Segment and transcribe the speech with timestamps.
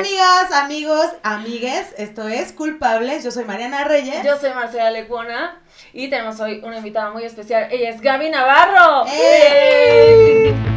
[0.00, 1.94] amigas, amigos, amigues.
[1.98, 3.22] Esto es Culpables.
[3.22, 4.24] Yo soy Mariana Reyes.
[4.24, 5.60] Yo soy Marcela Lecuona
[5.92, 7.68] y tenemos hoy una invitada muy especial.
[7.70, 9.06] Ella es Gaby Navarro.
[9.08, 10.54] ¡Eh!
[10.54, 10.69] Tin,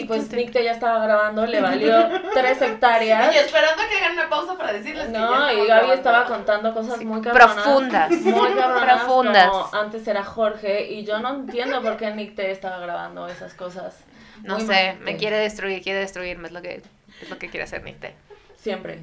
[0.00, 3.34] Y pues Nicte ya estaba grabando, le valió tres hectáreas.
[3.34, 5.92] Y esperando que hagan una pausa para decirles que ya No, estamos y Gaby grabando.
[5.94, 7.54] estaba contando cosas muy cabronas.
[7.54, 8.10] profundas.
[8.10, 8.84] Muy cabronas.
[8.84, 9.48] Profundas.
[9.48, 13.96] Como antes era Jorge y yo no entiendo por qué Nicte estaba grabando esas cosas.
[14.42, 14.98] No Muy sé, mal.
[15.04, 16.82] me quiere destruir, quiere destruirme, es lo que,
[17.22, 18.14] es lo que quiere hacer Nicte.
[18.56, 18.98] Siempre,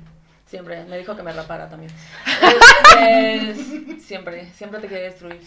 [0.51, 0.83] siempre.
[0.83, 1.91] Me dijo que me rapara también.
[3.99, 5.39] Siempre, siempre te quiere destruir.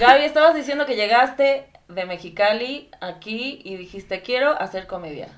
[0.00, 5.28] Gaby, estabas diciendo que llegaste de Mexicali aquí y dijiste, quiero hacer comedia.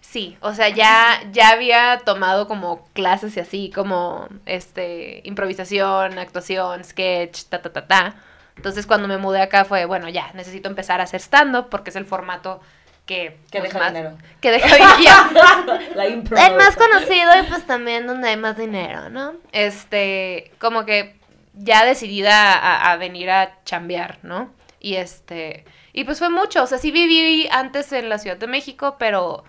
[0.00, 6.84] Sí, o sea, ya, ya había tomado como clases y así, como este, improvisación, actuación,
[6.84, 8.14] sketch, ta, ta, ta, ta.
[8.56, 11.96] Entonces cuando me mudé acá fue, bueno, ya, necesito empezar a hacer stand-up porque es
[11.96, 12.60] el formato
[13.08, 13.38] que...
[13.50, 14.16] Que pues, deja más- dinero.
[14.40, 15.78] Que deja dinero.
[15.96, 16.36] La impro.
[16.36, 19.32] el más conocido y pues también donde hay más dinero, ¿no?
[19.50, 21.16] Este, como que
[21.54, 24.52] ya decidida a, a venir a chambear, ¿no?
[24.78, 28.46] Y este, y pues fue mucho, o sea, sí viví antes en la Ciudad de
[28.46, 29.42] México, pero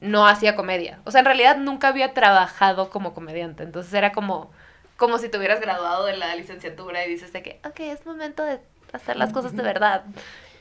[0.00, 0.98] no hacía comedia.
[1.04, 4.50] O sea, en realidad nunca había trabajado como comediante, entonces era como,
[4.96, 8.44] como si te hubieras graduado de la licenciatura y dices de que, ok, es momento
[8.44, 8.58] de
[8.92, 10.02] hacer las cosas de verdad.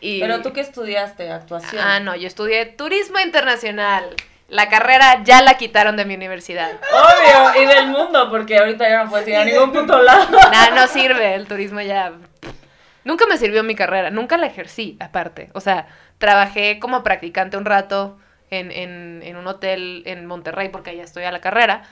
[0.01, 0.19] Y...
[0.19, 1.81] Pero tú qué estudiaste, actuación.
[1.83, 4.15] Ah, no, yo estudié turismo internacional.
[4.47, 6.71] La carrera ya la quitaron de mi universidad.
[6.93, 10.37] Obvio, y del mundo, porque ahorita ya no puedes ir a ningún puto lado.
[10.51, 12.13] Nada, no sirve, el turismo ya...
[13.03, 15.49] Nunca me sirvió mi carrera, nunca la ejercí aparte.
[15.53, 18.17] O sea, trabajé como practicante un rato
[18.49, 21.83] en, en, en un hotel en Monterrey porque allá estoy a la carrera.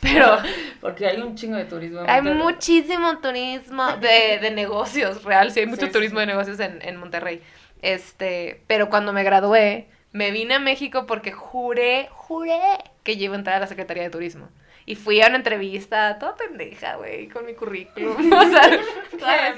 [0.00, 0.38] Pero
[0.80, 2.00] Porque hay un chingo de turismo.
[2.00, 2.42] en hay Monterrey.
[2.42, 6.20] muchísimo turismo de, de negocios, real, sí, hay mucho Sí, turismo sí.
[6.20, 7.42] de negocios en, en Monterrey.
[7.82, 12.60] Este, pero cuando me gradué, me vine a México porque juré, juré
[13.04, 14.48] que yo iba a entrar a la Secretaría de Turismo.
[14.86, 18.16] Y fui a una entrevista toda pendeja, güey, con mi currículum.
[18.32, 18.62] O sea,
[19.18, 19.54] toda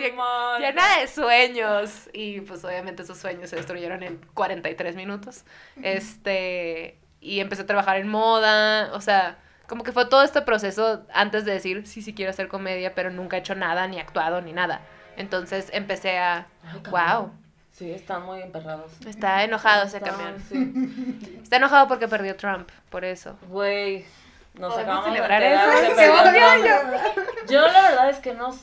[0.58, 2.10] llena de sueños.
[2.12, 5.44] Y pues obviamente esos sueños se destruyeron en 43 minutos.
[5.82, 8.90] Este, y empecé a trabajar en moda.
[8.94, 9.38] O sea,
[9.72, 13.08] como que fue todo este proceso antes de decir, sí, sí quiero hacer comedia, pero
[13.10, 14.82] nunca he hecho nada, ni actuado, ni nada.
[15.16, 17.32] Entonces empecé a, Ay, wow.
[17.70, 18.92] Sí, están muy emperrados.
[19.06, 20.40] está enojado ese Están, camión.
[20.46, 21.38] Sí.
[21.42, 23.38] Está enojado porque perdió Trump, por eso.
[23.48, 24.04] Güey,
[24.58, 25.64] nos ¿Podemos acabamos de celebrar eso?
[27.48, 28.54] Yo la verdad es que no,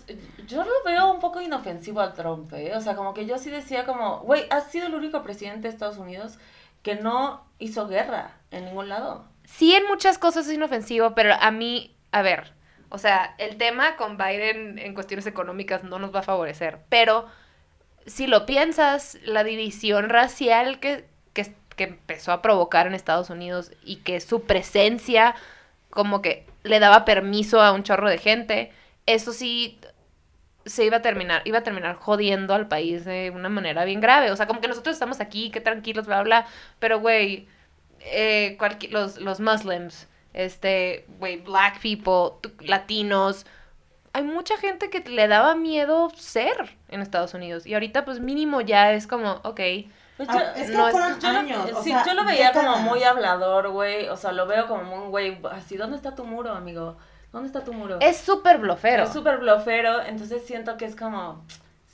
[0.46, 2.74] yo lo veo un poco inofensivo al Trump, ¿eh?
[2.76, 5.70] O sea, como que yo sí decía como, güey, has sido el único presidente de
[5.74, 6.38] Estados Unidos
[6.84, 9.26] que no hizo guerra en ningún lado.
[9.58, 12.54] Sí, en muchas cosas es inofensivo, pero a mí, a ver,
[12.90, 17.26] o sea, el tema con Biden en cuestiones económicas no nos va a favorecer, pero
[18.06, 23.98] si lo piensas, la división racial que, que, empezó a provocar en Estados Unidos y
[23.98, 25.36] que su presencia
[25.90, 28.74] como que le daba permiso a un chorro de gente,
[29.06, 29.80] eso sí
[30.66, 34.30] se iba a terminar, iba a terminar jodiendo al país de una manera bien grave.
[34.32, 36.48] O sea, como que nosotros estamos aquí, qué tranquilos, bla, bla,
[36.80, 37.48] pero güey,
[38.02, 43.46] eh, cualqui- los, los muslims, este, güey, black people, latinos,
[44.14, 47.66] hay mucha gente que le daba miedo ser en Estados Unidos.
[47.66, 49.60] Y ahorita, pues mínimo ya es como, ok.
[50.18, 51.72] Pues Ah, es que no es- fueron yo, lo- años.
[51.76, 52.82] o sí, sea, yo lo veía como décadas.
[52.90, 54.10] muy hablador, güey.
[54.10, 56.98] O sea, lo veo como un güey así, ¿dónde está tu muro, amigo?
[57.32, 58.00] ¿Dónde está tu muro?
[58.02, 59.04] Es súper blofero.
[59.04, 61.46] Es súper blofero, entonces siento que es como,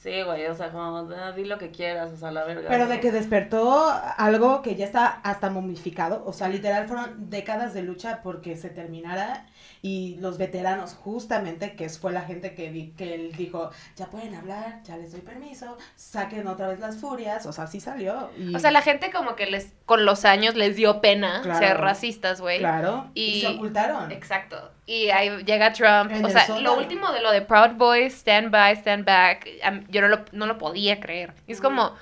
[0.06, 2.70] sí, güey, o sea, como, "Ah, di lo que quieras, o sea, la verga.
[2.70, 7.74] Pero de que despertó algo que ya está hasta momificado, o sea, literal fueron décadas
[7.74, 9.48] de lucha porque se terminara
[9.82, 14.34] y los veteranos justamente, que fue la gente que, di- que él dijo, ya pueden
[14.36, 18.30] hablar, ya les doy permiso, saquen otra vez las furias, o sea, sí salió.
[18.38, 21.60] y- O sea, la gente como que les, con los años les dio pena Claro.
[21.60, 22.60] ser racistas, güey.
[22.60, 24.12] Claro, y, Y- se ocultaron.
[24.12, 24.72] Exacto.
[24.88, 26.12] Y ahí llega Trump.
[26.12, 29.48] En o sea, lo último de lo de Proud Boys, Stand By, Stand Back,
[29.90, 31.34] yo no lo, no lo podía creer.
[31.48, 31.94] Y es como,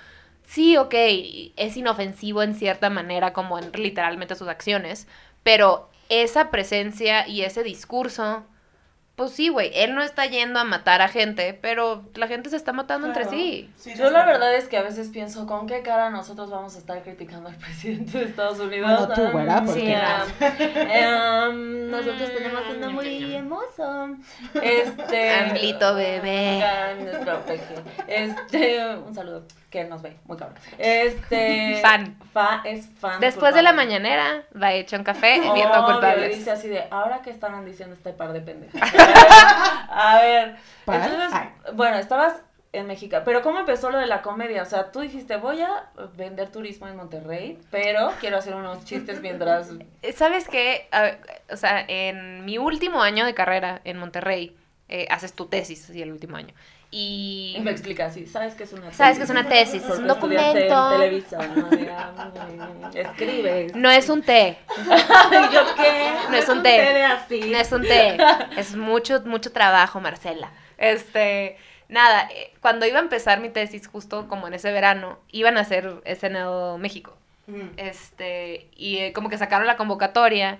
[0.45, 0.93] sí, ok,
[1.55, 5.07] es inofensivo en cierta manera, como en literalmente sus acciones,
[5.43, 5.89] pero
[6.21, 8.43] esa presencia y ese discurso,
[9.15, 12.55] pues sí, güey, él no está yendo a matar a gente, pero la gente se
[12.55, 13.69] está matando entre sí.
[13.77, 16.79] Sí, Yo la verdad es que a veces pienso, ¿con qué cara nosotros vamos a
[16.79, 19.07] estar criticando al presidente de Estados Unidos?
[19.07, 24.17] Bueno, tú, güera, Um, porque- sí, um, um, nosotros tenemos uno muy hermoso.
[24.63, 25.29] Este...
[25.31, 26.63] Amblito bebé.
[28.07, 30.59] Este, un saludo, que nos ve, muy cabrón.
[30.77, 31.79] Este...
[31.81, 32.15] Fan.
[32.31, 33.19] Fa, es fan.
[33.19, 36.37] Después de la mañanera, va hecho un café viendo Obvio, culpables.
[36.37, 38.79] dice así de, ahora que estaban diciendo este par de pendejas.
[39.89, 40.55] a ver,
[40.85, 41.01] ¿Par?
[41.01, 41.49] entonces, Ay.
[41.73, 42.35] bueno, estabas
[42.71, 43.17] en México.
[43.25, 44.61] Pero ¿cómo empezó lo de la comedia?
[44.61, 49.21] O sea, tú dijiste, voy a vender turismo en Monterrey, pero quiero hacer unos chistes
[49.21, 49.71] mientras...
[50.15, 50.87] ¿Sabes qué?
[50.91, 51.19] Ver,
[51.51, 54.55] o sea, en mi último año de carrera en Monterrey,
[54.87, 56.53] eh, haces tu tesis, así el último año.
[56.95, 57.55] Y...
[57.57, 58.97] Y me explica así, ¿sabes qué es una tesis?
[58.97, 59.83] ¿Sabes qué es una tesis?
[59.83, 60.91] Es un documento.
[60.93, 61.67] En Televisa, ¿no?
[61.71, 63.75] Mira, mm, escribes.
[63.75, 66.13] No es un té, ¿Y yo qué?
[66.29, 66.93] No es un té té.
[66.93, 67.39] de así.
[67.49, 68.17] no es un té,
[68.57, 70.51] es mucho, mucho trabajo, Marcela.
[70.77, 71.57] Este,
[71.89, 75.61] nada, eh, cuando iba a empezar mi tesis, justo como en ese verano, iban a
[75.61, 77.17] hacer SNL México.
[77.47, 77.69] Mm.
[77.77, 80.59] Este, y eh, como que sacaron la convocatoria.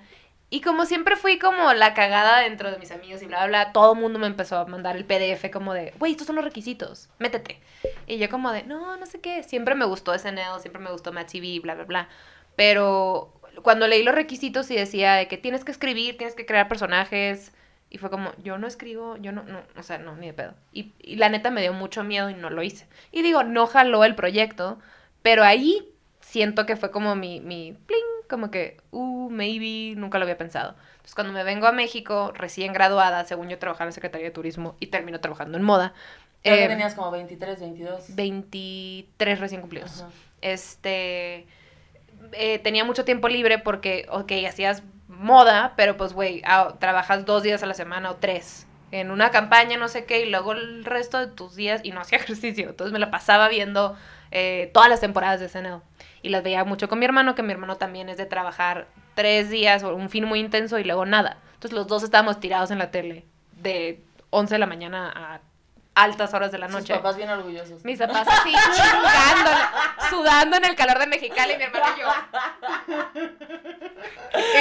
[0.54, 3.74] Y como siempre fui como la cagada dentro de mis amigos y bla, bla, bla,
[3.74, 6.46] todo el mundo me empezó a mandar el PDF como de, güey, estos son los
[6.46, 7.60] requisitos, métete.
[8.06, 11.12] Y yo como de, no, no sé qué, siempre me gustó SNL, siempre me gustó
[11.12, 12.10] Matt TV, bla, bla, bla.
[12.56, 13.34] Pero
[13.64, 17.52] cuando leí los requisitos y decía de que tienes que escribir, tienes que crear personajes,
[17.90, 20.54] y fue como, yo no escribo, yo no, no, o sea, no, ni de pedo.
[20.72, 22.86] Y, y la neta me dio mucho miedo y no lo hice.
[23.12, 24.78] Y digo, no jaló el proyecto,
[25.24, 30.24] pero ahí siento que fue como mi, mi pling, como que, uh, maybe, nunca lo
[30.24, 30.76] había pensado.
[30.94, 34.32] Entonces, cuando me vengo a México, recién graduada, según yo trabajaba en la Secretaría de
[34.32, 35.94] Turismo y termino trabajando en moda,
[36.42, 38.16] Creo que eh, tenías como 23, 22.
[38.16, 40.02] 23 recién cumplidos.
[40.02, 40.12] Ajá.
[40.42, 41.46] Este,
[42.34, 46.42] eh, tenía mucho tiempo libre porque, ok, hacías moda, pero pues, güey,
[46.80, 50.30] trabajas dos días a la semana o tres en una campaña, no sé qué, y
[50.30, 53.98] luego el resto de tus días, y no hacía ejercicio, entonces me la pasaba viendo
[54.36, 55.82] eh, todas las temporadas de SNL.
[56.24, 59.52] Y las veía mucho con mi hermano, que mi hermano también es de trabajar tres
[59.52, 61.38] días o un fin muy intenso y luego nada.
[61.54, 63.26] Entonces los dos estábamos tirados en la tele
[63.62, 65.42] de 11 de la mañana a
[65.96, 66.94] altas horas de la noche.
[66.94, 67.84] papás bien orgullosos.
[67.86, 69.52] Mis papás así chingando,
[70.10, 72.08] sudando en el calor de Mexicali y mi hermano y yo.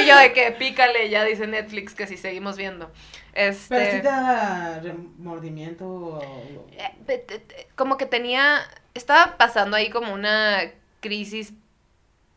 [0.00, 2.90] Y yo de que pícale, ya dice Netflix que si seguimos viendo.
[3.32, 6.67] Este, Pero sí te da remordimiento o...
[6.76, 8.61] eh, como que tenía,
[8.94, 10.61] estaba pasando ahí como una
[11.00, 11.55] crisis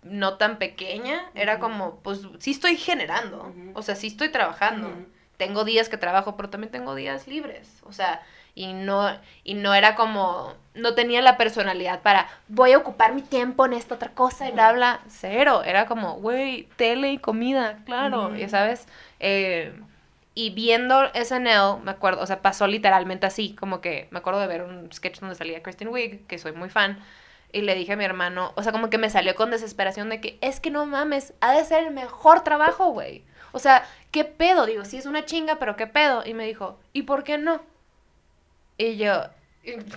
[0.04, 4.92] no tan pequeña, era como, pues sí estoy generando, o sea, sí estoy trabajando.
[5.38, 8.22] Tengo días que trabajo, pero también tengo días libres, o sea,
[8.56, 9.10] y no
[9.44, 13.74] y no era como no tenía la personalidad para voy a ocupar mi tiempo en
[13.74, 18.36] esta otra cosa y bla bla, cero, era como, güey, tele y comida, claro, Ujú.
[18.36, 18.88] ya sabes.
[19.20, 19.74] Eh,
[20.38, 24.48] y viendo SNL, me acuerdo, o sea, pasó literalmente así, como que me acuerdo de
[24.48, 27.00] ver un sketch donde salía Kristen Wiig, que soy muy fan,
[27.54, 30.20] y le dije a mi hermano, o sea, como que me salió con desesperación de
[30.20, 33.24] que es que no mames, ha de ser el mejor trabajo, güey.
[33.54, 34.66] O sea, ¿qué pedo?
[34.66, 36.24] Digo, sí es una chinga, pero ¿qué pedo?
[36.26, 37.62] Y me dijo, ¿y por qué no?
[38.78, 39.22] Y yo,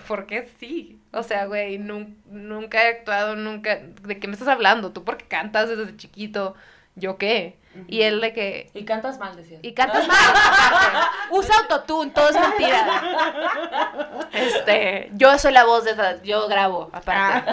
[0.07, 0.99] ¿por qué sí?
[1.11, 3.77] O sea, güey, nun- nunca he actuado, nunca...
[4.03, 4.91] ¿De qué me estás hablando?
[4.91, 6.55] ¿Tú porque cantas desde chiquito?
[6.95, 7.57] ¿Yo qué?
[7.87, 8.69] Y él de que...
[8.73, 9.59] Y cantas mal, decías.
[9.63, 10.17] Y cantas mal.
[11.31, 14.27] Usa autotune, todo es mentira.
[14.33, 17.51] Este, yo soy la voz de esa- yo grabo, aparte.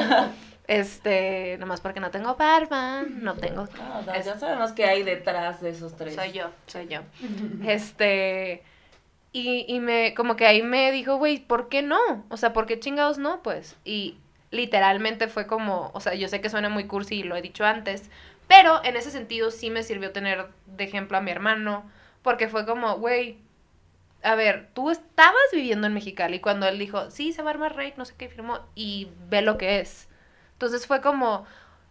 [0.68, 3.68] Este, nomás porque no tengo barba, no tengo.
[4.06, 6.14] No, es- ya sabemos qué hay detrás de esos tres.
[6.14, 7.00] soy yo, soy yo.
[7.66, 8.64] Este,
[9.36, 11.98] y, y me, como que ahí me dijo, güey, ¿por qué no?
[12.30, 13.42] O sea, ¿por qué chingados no?
[13.42, 14.16] Pues, y
[14.50, 17.66] literalmente fue como, o sea, yo sé que suena muy cursi y lo he dicho
[17.66, 18.10] antes,
[18.48, 21.84] pero en ese sentido sí me sirvió tener de ejemplo a mi hermano,
[22.22, 23.36] porque fue como, güey,
[24.22, 27.76] a ver, tú estabas viviendo en Mexicali cuando él dijo, sí, se va a armar
[27.76, 30.08] Rake, no sé qué, firmó, y ve lo que es.
[30.52, 31.44] Entonces fue como,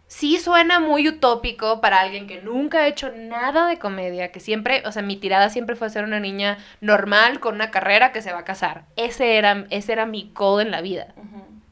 [0.08, 4.82] sí suena muy utópico para alguien que nunca ha hecho nada de comedia, que siempre,
[4.86, 8.32] o sea, mi tirada siempre fue ser una niña normal con una carrera que se
[8.32, 8.84] va a casar.
[8.96, 11.08] Ese era, ese era mi goal en la vida.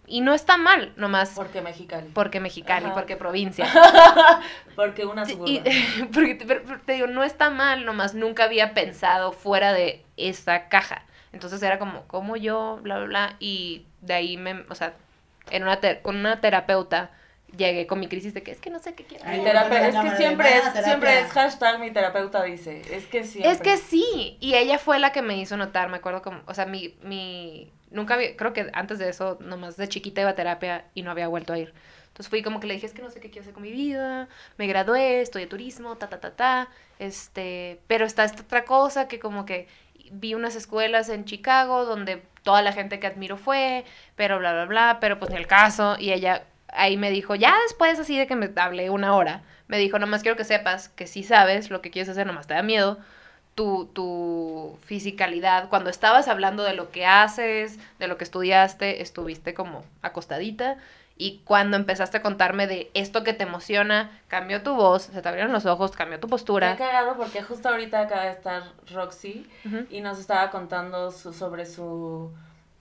[0.07, 2.11] Y no está mal, nomás Porque Mexicali.
[2.13, 2.95] porque Mexicali, Ajá.
[2.95, 3.67] porque provincia.
[4.77, 5.67] Porque una Sí, suburban.
[5.67, 6.45] y- porque te,
[6.85, 11.05] te digo, no está mal, nomás nunca había pensado fuera de esa caja.
[11.33, 13.37] Entonces era como, como yo, bla, bla, bla.
[13.41, 14.95] Y de ahí me, o sea,
[15.51, 17.11] en una te- con una terapeuta
[17.57, 19.25] llegué con mi crisis de que es que no sé qué quiero.
[19.27, 19.71] Ay, Mi hacer".
[19.71, 22.83] terapeuta- es que siempre es, siempre es hashtag mi terapeuta dice.
[22.91, 23.53] Es que siempre.
[23.53, 26.55] Es que sí, y ella fue la que me hizo notar, me acuerdo como, o
[26.55, 30.35] sea, mi, mi, nunca había, creo que antes de eso, nomás de chiquita iba a
[30.35, 31.73] terapia y no había vuelto a ir.
[32.09, 33.73] Entonces fui como que le dije, es que no sé qué quiero hacer con mi
[33.73, 36.69] vida, me gradué, estudié turismo, ta, ta, ta, ta,
[37.01, 39.67] este, pero está esta otra cosa que como que
[40.13, 43.85] vi unas escuelas en Chicago donde toda la gente que admiro fue,
[44.17, 46.45] pero bla, bla, bla, pero pues ni el caso, y ella
[46.75, 50.23] ahí me dijo, ya después así de que me hablé una hora, me dijo, nomás
[50.23, 52.99] quiero que sepas que sí sabes lo que quieres hacer, nomás te da miedo,
[53.55, 59.55] tu, tu fisicalidad, cuando estabas hablando de lo que haces, de lo que estudiaste, estuviste
[59.55, 60.77] como acostadita.
[61.17, 65.29] Y cuando empezaste a contarme de esto que te emociona, cambió tu voz, se te
[65.29, 66.75] abrieron los ojos, cambió tu postura.
[66.77, 69.87] cagado porque justo ahorita acaba de estar Roxy Ujú.
[69.91, 72.33] y nos estaba contando su- sobre su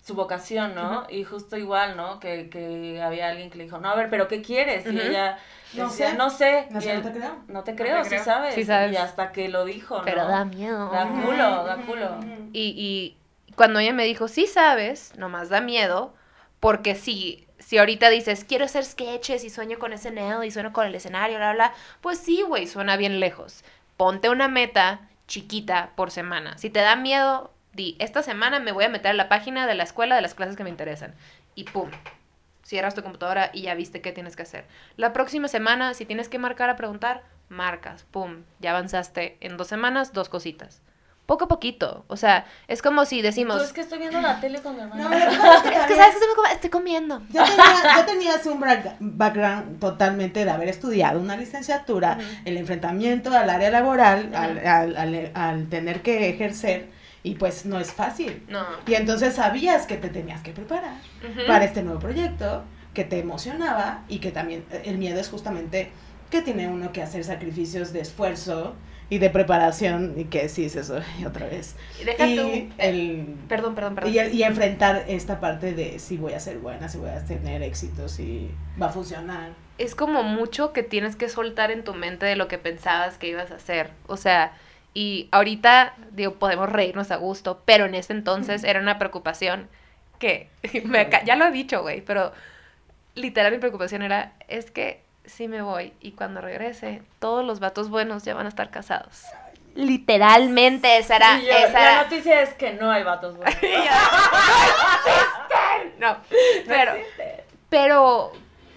[0.03, 1.07] su vocación, ¿no?
[1.09, 2.19] Y justo igual, ¿no?
[2.19, 4.87] Que, que había alguien que le dijo, no, a ver, pero ¿qué quieres?
[4.91, 5.39] Y ella
[5.73, 6.17] No decía, sé.
[6.17, 6.67] no sé.
[6.71, 7.37] No Y sé, él, no te creo.
[7.47, 8.23] no te creo, te sí creo.
[8.25, 8.55] sabes.
[8.55, 8.91] Sí sabes.
[8.91, 10.03] Y hasta que lo dijo, ¿no?
[10.03, 10.89] Pero da miedo.
[10.89, 12.19] Da culo, da culo.
[12.51, 13.17] Y, y
[13.55, 16.13] cuando ella me dijo, sí sabes, nomás da miedo,
[16.59, 20.85] porque si, si ahorita dices, quiero hacer sketches y sueño con SNL y sueño con
[20.87, 23.63] el escenario, bla, bla, pues sí, güey, suena bien lejos.
[23.97, 26.57] Ponte una meta chiquita por semana.
[26.57, 29.75] Si te da miedo, di, esta semana me voy a meter a la página de
[29.75, 31.13] la escuela de las clases que me interesan.
[31.55, 31.89] Y pum,
[32.63, 34.65] cierras tu computadora y ya viste qué tienes que hacer.
[34.97, 39.67] La próxima semana, si tienes que marcar a preguntar, marcas, pum, ya avanzaste en dos
[39.67, 40.81] semanas, dos cositas.
[41.25, 44.41] Poco a poquito, o sea, es como si decimos, Tú, es que estoy viendo la
[44.41, 45.09] tele con mi hermana.
[45.09, 47.21] No, es que es que también- sabes que estoy, com- estoy comiendo.
[47.29, 48.61] Yo tenía, yo tenía así un
[48.99, 55.31] background totalmente de haber estudiado una licenciatura, el enfrentamiento al área laboral, al, al- al-
[55.33, 56.89] al tener que ejercer,
[57.23, 58.43] y pues no es fácil.
[58.49, 58.65] No.
[58.85, 60.95] Y entonces sabías que te tenías que preparar
[61.47, 62.63] para este nuevo proyecto,
[62.93, 65.89] que te emocionaba y que también eh, el miedo es justamente
[66.29, 68.75] que tiene uno que hacer sacrificios de esfuerzo
[69.09, 71.75] y de preparación, y que sí es eso, y otra vez.
[72.03, 74.11] Deja y tú- el Perdón, perdón, perdón.
[74.13, 77.61] y, y enfrentar esta parte de si voy a ser buena, si voy a tener
[77.61, 78.49] éxito, si
[78.81, 79.51] va a funcionar.
[79.77, 83.27] Es como mucho que tienes que soltar en tu mente de lo que pensabas que
[83.27, 83.91] ibas a hacer.
[84.07, 84.53] O sea,
[84.93, 89.67] y ahorita, digo, podemos reírnos a gusto, pero en ese entonces era una preocupación
[90.19, 90.49] que,
[90.85, 92.31] me ya lo he dicho, güey, pero
[93.15, 97.89] literal mi preocupación era, es que si me voy y cuando regrese, todos los vatos
[97.89, 99.23] buenos ya van a estar casados.
[99.75, 103.55] Literalmente, esa era, yo, esa la era, noticia es que no hay vatos buenos.
[105.97, 106.17] no,
[106.67, 107.43] pero, existe.
[107.69, 108.31] pero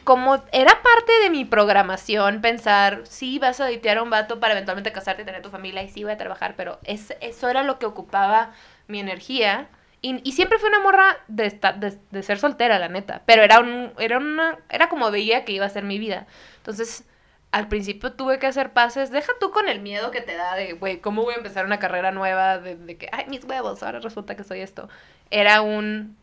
[0.07, 4.55] como era parte de mi programación pensar, sí, vas a datear a un vato para
[4.55, 7.63] eventualmente casarte y tener tu familia y sí voy a trabajar, pero es, eso era
[7.65, 8.53] lo que ocupaba
[8.89, 9.69] mi energía.
[10.03, 13.23] Y, siempre fui una morra de, esta- de, de ser soltera, la neta.
[13.27, 16.27] Pero era, un, era, una, era como veía que iba a ser mi vida.
[16.59, 17.05] Entonces,
[17.53, 19.11] al principio tuve que hacer pases.
[19.11, 21.79] Deja tú con el miedo que te da de, güey, ¿cómo voy a empezar una
[21.81, 22.59] carrera nueva?
[22.59, 24.89] De, de que, ay, mis huevos, ahora resulta que soy esto.
[25.31, 26.17] Era un,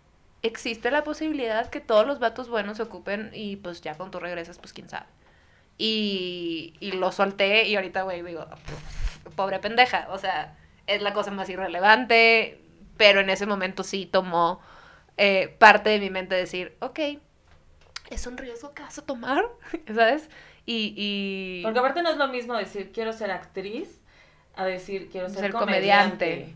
[0.44, 4.24] existe la posibilidad que todos los vatos buenos se ocupen y pues ya cuando tú
[4.24, 5.06] regresas, pues quién sabe.
[5.78, 11.14] Y, y lo solté y ahorita, güey, digo, "Pff, pobre pendeja, o sea, es la
[11.14, 12.62] cosa más irrelevante,
[12.98, 14.62] pero en ese momento sí tomó
[15.18, 17.00] eh, parte de mi mente decir, ok,
[18.10, 19.44] es un riesgo que vas a tomar,
[19.96, 20.30] ¿sabes?
[20.66, 21.64] Y, y...
[21.64, 24.00] Porque aparte no es lo mismo decir quiero ser actriz
[24.56, 26.26] a decir quiero ser, Ser comediante.
[26.26, 26.56] comediante.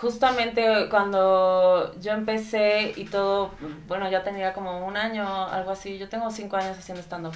[0.00, 3.50] Justamente cuando yo empecé y todo,
[3.86, 7.34] bueno, ya tenía como un año, algo así, yo tengo cinco años haciendo stand-up.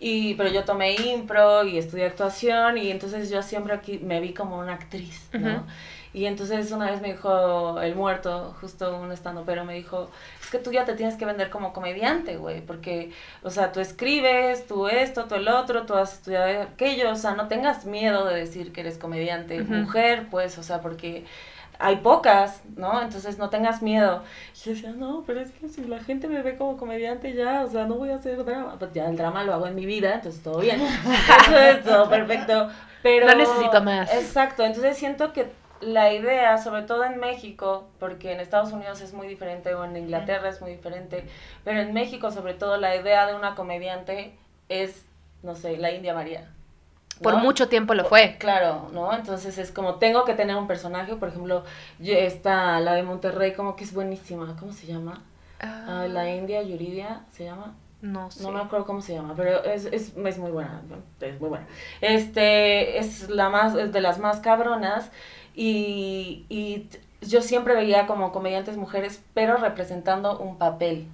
[0.00, 4.32] Y, pero yo tomé impro y estudié actuación y entonces yo siempre aquí me vi
[4.32, 5.56] como una actriz, ¿no?
[5.56, 5.64] Ujú.
[6.14, 10.08] Y entonces una vez me dijo el muerto, justo un estando, pero me dijo,
[10.40, 13.12] es que tú ya te tienes que vender como comediante, güey, porque,
[13.42, 17.32] o sea, tú escribes, tú esto, tú el otro, tú has estudiado aquello, o sea,
[17.32, 19.74] no tengas miedo de decir que eres comediante, Ujú.
[19.74, 21.24] mujer, pues, o sea, porque
[21.78, 23.00] hay pocas, ¿no?
[23.00, 24.22] Entonces no tengas miedo.
[24.54, 27.64] Y yo decía, no, pero es que si la gente me ve como comediante ya,
[27.64, 28.76] o sea, no voy a hacer drama.
[28.78, 30.80] Pues ya el drama lo hago en mi vida, entonces todo bien.
[31.46, 32.68] Entonces todo perfecto.
[33.02, 33.26] Pero...
[33.26, 34.12] No necesito más.
[34.12, 35.46] Exacto, entonces siento que
[35.80, 39.96] la idea, sobre todo en México, porque en Estados Unidos es muy diferente o en
[39.96, 41.24] Inglaterra es muy diferente,
[41.64, 44.36] pero en México sobre todo la idea de una comediante
[44.68, 45.04] es,
[45.44, 46.50] no sé, la India María.
[47.22, 47.40] Por ¿no?
[47.40, 48.36] mucho tiempo lo fue.
[48.38, 49.12] Claro, ¿no?
[49.12, 51.64] Entonces es como tengo que tener un personaje, por ejemplo,
[51.98, 55.22] yo, esta, la de Monterrey, como que es buenísima, ¿cómo se llama?
[55.60, 57.74] Ah, la India Yuridia, ¿se llama?
[58.00, 58.42] No sé.
[58.42, 60.82] No me acuerdo cómo se llama, pero es, es, es muy buena,
[61.20, 61.66] es muy buena.
[62.00, 65.10] Este, es la más, es de las más cabronas
[65.56, 66.86] y, y
[67.20, 71.08] yo siempre veía como comediantes mujeres, pero representando un papel,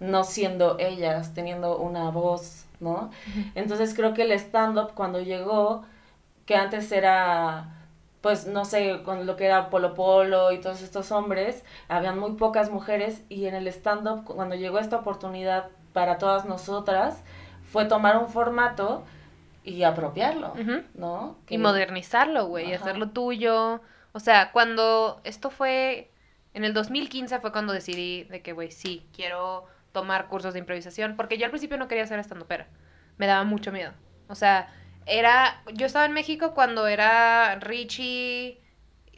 [0.00, 3.10] no siendo ellas, teniendo una voz, ¿no?
[3.54, 5.84] Entonces creo que el stand-up cuando llegó,
[6.44, 7.88] que antes era,
[8.20, 12.32] pues no sé, con lo que era Polo Polo y todos estos hombres, habían muy
[12.32, 17.22] pocas mujeres y en el stand-up, cuando llegó esta oportunidad para todas nosotras,
[17.70, 19.04] fue tomar un formato
[19.64, 20.54] y apropiarlo.
[20.94, 21.36] ¿no?
[21.48, 23.80] Y modernizarlo, güey, hacerlo tuyo.
[24.12, 26.10] O sea, cuando esto fue,
[26.54, 31.16] en el 2015 fue cuando decidí de que, güey, sí, quiero tomar cursos de improvisación,
[31.16, 32.66] porque yo al principio no quería ser estandopera,
[33.16, 33.94] me daba mucho miedo.
[34.28, 34.68] O sea,
[35.06, 38.60] era, yo estaba en México cuando era Richie,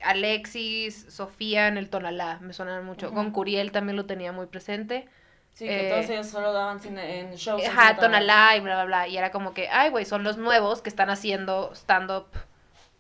[0.04, 3.12] Alexis, Sofía en el Tonalá, me sonaban mucho.
[3.12, 5.08] Con Curiel también lo tenía muy presente.
[5.52, 7.66] Sí, que eh, todos ellos solo daban cine en shows.
[7.66, 7.97] Ajá.
[7.97, 9.08] Tonalá y bla, bla, bla.
[9.08, 12.28] Y era como que, ay, güey, son los nuevos que están haciendo stand-up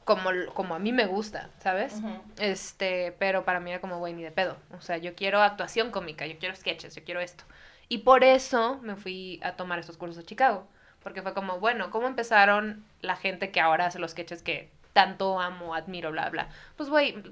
[0.04, 2.00] como, como a mí me gusta, ¿sabes?
[2.38, 4.56] Este, pero para mí era como, güey, ni de pedo.
[4.76, 7.44] O sea, yo quiero actuación cómica, yo quiero sketches, yo quiero esto.
[7.88, 10.68] Y por eso me fui a tomar estos cursos a Chicago.
[11.02, 15.40] Porque fue como, bueno, ¿cómo empezaron la gente que ahora hace los sketches que tanto
[15.40, 16.48] amo, admiro, bla, bla?
[16.76, 17.22] Pues, güey,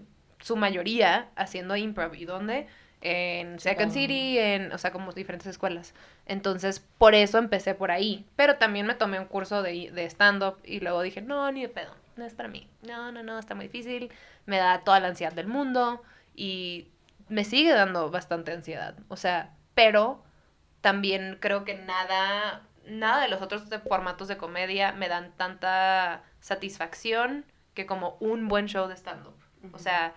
[0.40, 2.14] su mayoría haciendo improv.
[2.14, 2.68] ¿Y dónde?
[3.02, 3.92] En Second.
[3.92, 5.94] City, en, o sea, como diferentes escuelas.
[6.26, 8.25] Entonces, por eso empecé por ahí.
[8.36, 11.68] Pero también me tomé un curso de, de stand-up y luego dije, no, ni de
[11.68, 12.68] pedo, no es para mí.
[12.82, 14.10] No, no, no, está muy difícil.
[14.46, 16.02] Me da toda la ansiedad del mundo
[16.34, 16.88] y
[17.28, 18.94] me sigue dando bastante ansiedad.
[19.08, 20.22] O sea, pero
[20.88, 26.22] también creo que nada, nada de los otros de- formatos de comedia me dan tanta
[26.40, 29.34] satisfacción que como un buen show de stand-up.
[29.72, 30.14] O sea,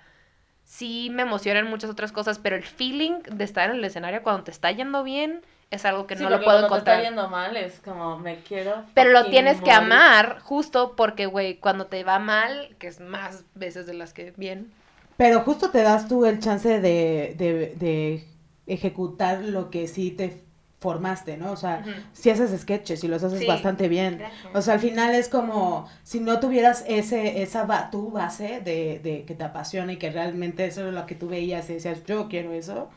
[0.63, 4.43] sí me emocionan muchas otras cosas, pero el feeling de estar en el escenario cuando
[4.43, 6.97] te está yendo bien es algo que Sí, no lo puedo encontrar.
[6.97, 8.83] te está yendo mal es como, me quiero.
[8.93, 9.73] Pero lo tienes que morir.
[9.73, 14.33] amar justo porque, güey, cuando te va mal, que es más veces de las que
[14.37, 14.71] bien.
[15.17, 18.23] Pero justo te das tú el chance de, de, de
[18.67, 20.43] ejecutar lo que sí te
[20.79, 21.51] formaste, ¿no?
[21.51, 21.91] O sea, Ujú.
[22.13, 23.45] si haces sketches y los haces Sí.
[23.47, 24.17] bastante bien.
[24.17, 24.47] Gracias.
[24.55, 28.99] O sea, al final es como si no tuvieras ese, esa ba- tu base de,
[29.03, 32.03] de que te apasiona y que realmente eso es lo que tú veías y decías,
[32.05, 32.89] yo quiero eso.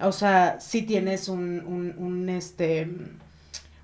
[0.00, 2.88] O sea, sí tienes un, un, un, este,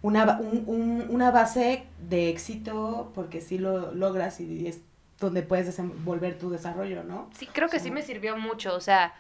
[0.03, 4.81] una, un- una base de éxito porque sí lo logras y es
[5.19, 7.31] donde puedes desenvolver tu desarrollo, ¿no?
[7.39, 9.15] Sí, creo que sí me sirvió mucho, o sea,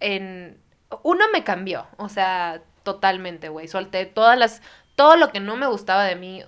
[0.00, 0.56] en...
[1.04, 3.68] Uno me cambió, o sea, totalmente, güey.
[3.68, 4.62] Solté todas las...
[4.96, 6.44] Todo lo que no me gustaba de mí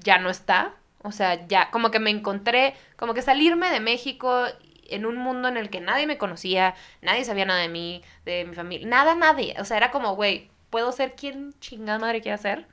[0.00, 0.74] ya no está.
[1.02, 4.44] O sea, ya, como que me encontré, como que salirme de México
[4.90, 8.44] en un mundo en el que nadie me conocía, nadie sabía nada de mí, de
[8.44, 9.54] mi familia, nada, nadie.
[9.58, 12.66] O sea, era como, güey, puedo ser quien chingada madre quiera ser.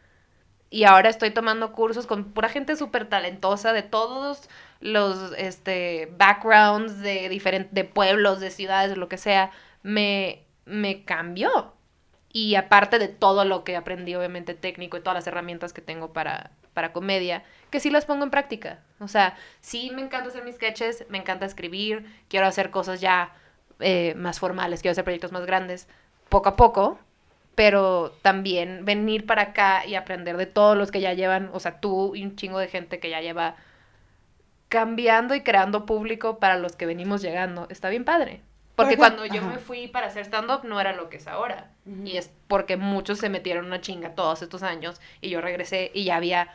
[0.70, 4.50] Y ahora estoy tomando cursos con pura gente súper talentosa de todos
[4.82, 9.52] los este, backgrounds de diferentes de pueblos, de ciudades, de lo que sea.
[9.84, 11.74] Me, me cambió.
[12.32, 16.14] Y aparte de todo lo que aprendí, obviamente técnico y todas las herramientas que tengo
[16.14, 18.80] para, para comedia, que sí las pongo en práctica.
[19.00, 23.34] O sea, sí me encanta hacer mis sketches, me encanta escribir, quiero hacer cosas ya
[23.80, 25.88] eh, más formales, quiero hacer proyectos más grandes,
[26.30, 27.00] poco a poco,
[27.56, 31.80] pero también venir para acá y aprender de todos los que ya llevan, o sea,
[31.80, 33.56] tú y un chingo de gente que ya lleva
[34.70, 37.68] cambiando y creando público para los que venimos llegando.
[37.70, 38.42] Está bien padre.
[38.78, 39.50] Porque cuando yo ajá.
[39.50, 41.72] me fui para hacer stand-up no era lo que es ahora.
[42.06, 46.04] Y es porque muchos se metieron una chinga todos estos años y yo regresé y
[46.04, 46.54] ya había,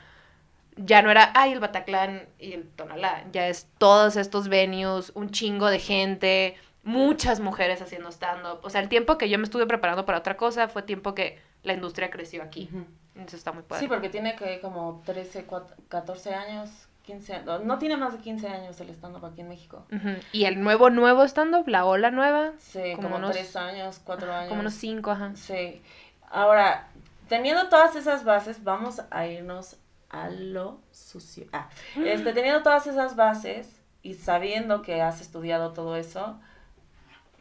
[0.76, 5.30] ya no era, ay, el Bataclan y el Tonalá, ya es todos estos venues, un
[5.30, 6.54] chingo de gente,
[6.84, 8.60] muchas mujeres haciendo stand-up.
[8.62, 11.40] O sea, el tiempo que yo me estuve preparando para otra cosa fue tiempo que
[11.64, 12.70] la industria creció aquí.
[13.16, 13.82] Eso está muy padre.
[13.82, 16.70] Sí, porque tiene que como 13, 4, 14 años,
[17.02, 17.64] 15 años.
[17.64, 19.86] No tiene más de 15 años el stand-up aquí en México.
[20.32, 24.32] Y el nuevo, nuevo stand-up, la ola nueva, Sí, Como como, unos- 3 años, 4
[24.32, 24.48] años.
[24.48, 25.32] como unos cinco, ajá.
[25.34, 25.82] Sí.
[26.30, 26.88] Ahora,
[27.28, 29.76] teniendo todas esas bases, vamos a irnos
[30.10, 31.46] a lo sucio.
[31.52, 31.68] Ah,
[32.04, 36.38] este, teniendo todas esas bases y sabiendo que has estudiado todo eso,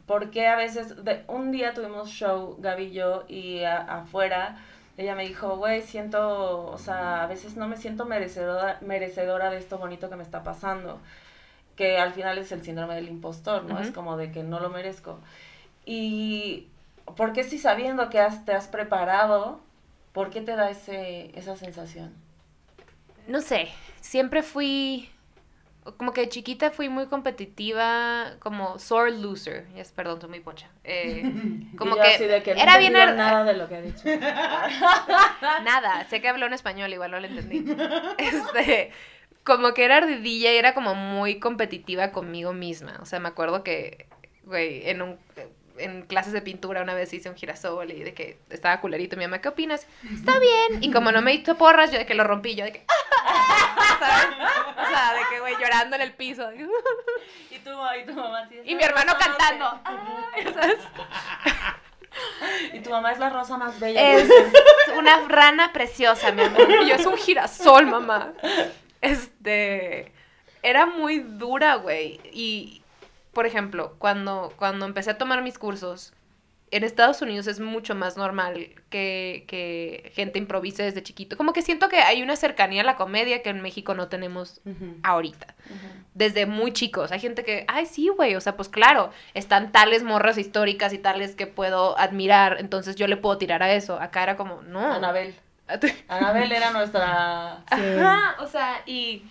[0.06, 4.56] ¿por qué a veces, de- un día tuvimos show, Gaby y yo, y a- afuera,
[5.02, 9.58] ella me dijo, güey, siento, o sea, a veces no me siento merecedora, merecedora de
[9.58, 11.00] esto bonito que me está pasando,
[11.76, 13.78] que al final es el síndrome del impostor, ¿no?
[13.80, 15.18] Es como de que no lo merezco.
[15.84, 16.68] Y,
[17.16, 19.60] ¿por qué si sabiendo que has- te has preparado,
[20.12, 22.12] por qué te da ese, esa sensación?
[23.28, 23.68] no sé,
[24.00, 25.08] siempre fui,
[25.96, 30.70] como que de chiquita fui muy competitiva, como sore loser, yes, perdón, soy muy pocha.
[30.84, 31.22] Eh,
[31.76, 32.94] como que, que no era bien...
[32.96, 34.02] ar- nada de lo que ha dicho.
[35.64, 37.64] Nada, sé que habló en español, igual no lo entendí.
[38.18, 38.90] Este,
[39.44, 42.98] como que era ardidilla y era como muy competitiva conmigo misma.
[43.02, 44.06] O sea, me acuerdo que,
[44.44, 45.18] güey, en un
[45.84, 49.16] en clases de pintura una vez hice un girasol y de que estaba culerito.
[49.16, 49.86] Mi mamá, ¿qué opinas?
[50.12, 50.82] Está bien.
[50.82, 52.86] Y como no me hizo porras, yo de que lo rompí, yo de que...
[53.98, 54.26] ¿sabes?
[54.76, 56.48] O sea, de que, güey, llorando en el piso.
[56.48, 56.68] de que-
[57.50, 59.80] y, tu, y tu mamá así, Y mi hermano "Es la rosa cantando.
[62.72, 64.16] Y tu mamá es la rosa más bella.
[64.18, 64.28] Es
[64.98, 66.68] una rana preciosa, mi amor.
[66.82, 68.32] Y yo es un girasol, mamá.
[69.00, 70.12] Este.
[70.62, 72.20] Era muy dura, güey.
[72.32, 72.81] Y,
[73.32, 76.12] por ejemplo, cuando, cuando empecé a tomar mis cursos,
[76.72, 81.36] en Estados Unidos es mucho más normal que, que gente improvise desde chiquito.
[81.36, 84.62] Como que siento que hay una cercanía a la comedia que en México no tenemos
[85.02, 85.54] ahorita
[86.14, 87.12] desde muy chicos.
[87.12, 90.98] Hay gente que, ay, sí, güey, o sea, pues claro, están tales morras históricas y
[90.98, 94.00] tales que puedo admirar, entonces yo le puedo tirar a eso.
[94.00, 94.94] Acá era como, no.
[94.94, 95.34] Anabel.
[96.08, 97.64] Anabel era nuestra...
[97.74, 97.82] Sí.
[97.98, 99.24] Ajá, o sea, y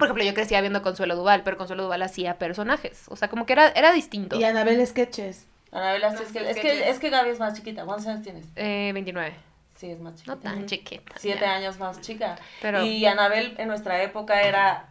[0.00, 3.04] Por ejemplo, yo crecía viendo Consuelo Duval, pero Consuelo Duval hacía personajes.
[3.08, 4.36] O sea, como que era, era distinto.
[4.36, 5.46] Y Anabel Sketches.
[5.70, 7.84] Anabela, sí, No, es, que, es, que, que- es que Gaby es más chiquita.
[7.84, 8.44] ¿Cuántos años tienes?
[8.56, 9.32] Eh, 29.
[9.76, 10.34] Sí, es más chiquita.
[10.34, 11.14] No tan chiquita.
[11.16, 11.54] Siete ya.
[11.54, 12.36] años más chica.
[12.60, 14.86] Pero- Y Anabel en nuestra época era.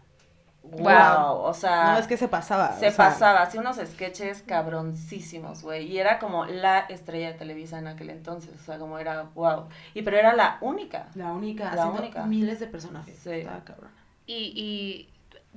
[0.64, 0.82] Wow.
[0.84, 1.36] Wow.
[1.44, 1.94] O sea.
[1.94, 2.74] No, es que se pasaba.
[2.78, 5.86] Se o sea, pasaba, hacía unos sketches cabroncísimos, güey.
[5.88, 8.52] Y era como la estrella de Televisa en aquel entonces.
[8.62, 9.68] O sea, como era wow.
[9.94, 11.08] Y pero era la única.
[11.16, 12.24] La única, La única.
[12.26, 13.18] miles de personajes.
[13.24, 13.30] Sí.
[13.32, 13.90] Estaba cabrón.
[14.32, 15.10] Y, y-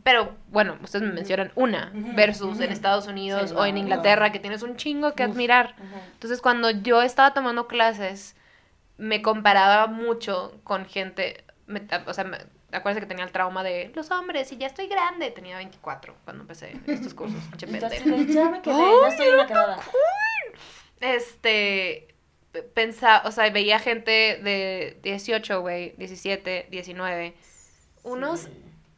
[0.03, 4.29] pero bueno, ustedes me mencionan una versus en Estados Unidos Sí, o en no, Inglaterra,
[4.29, 4.33] no.
[4.33, 5.33] que tienes un chingo que Uf.
[5.33, 5.77] admirar.
[6.15, 8.35] Entonces, cuando yo estaba tomando clases,
[8.97, 12.39] me comparaba mucho con gente, me- o sea, me-
[12.73, 15.31] acuérdense que tenía el trauma de los hombres y ya estoy grande.
[15.31, 17.43] Tenía 24 cuando empecé estos cursos.
[17.51, 17.67] pinche
[18.33, 19.79] ya me quedé, ya estoy una quedada.
[21.01, 22.09] Este,
[22.75, 24.11] pensaba, o sea, veía gente
[24.43, 27.35] de 18, güey, 17, 19.
[28.03, 28.51] Unos, Sí.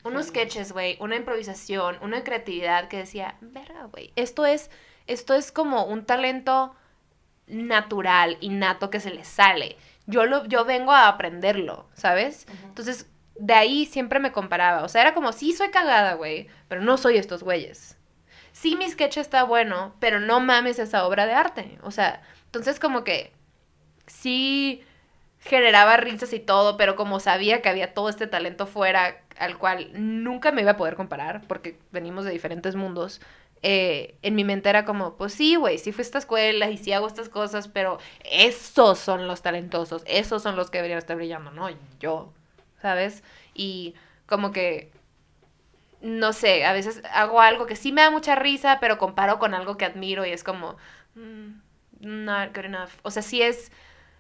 [0.05, 4.71] unos sketches, güey, una improvisación, una creatividad que decía, verga, güey, esto es,
[5.07, 6.75] esto es como un talento
[7.47, 9.77] natural, innato que se le sale.
[10.07, 12.47] Yo lo, yo vengo a aprenderlo, ¿sabes?
[12.64, 14.83] Entonces, de ahí siempre me comparaba.
[14.85, 17.99] O sea, era como, sí soy cagada, güey, pero no soy estos güeyes.
[18.53, 21.79] Sí, mi sketch está bueno, pero no mames esa obra de arte.
[21.83, 23.33] O sea, entonces como que
[24.07, 24.85] sí
[25.44, 29.90] generaba risas y todo, pero como sabía que había todo este talento fuera al cual
[29.92, 33.20] nunca me iba a poder comparar, porque venimos de diferentes mundos,
[33.62, 36.78] eh, en mi mente era como, pues sí, güey, sí fui a esta escuela y
[36.78, 37.98] sí hago estas cosas, pero
[38.30, 41.68] esos son los talentosos, esos son los que deberían estar brillando, no
[42.00, 42.33] yo,
[42.80, 43.22] ¿sabes?
[43.54, 43.94] Y
[44.26, 44.90] como que,
[46.00, 49.54] no sé, a veces hago algo que sí me da mucha risa, pero comparo con
[49.54, 50.76] algo que admiro y es como,
[51.14, 51.48] mm,
[52.00, 52.90] not good enough.
[53.02, 53.70] O sea, sí es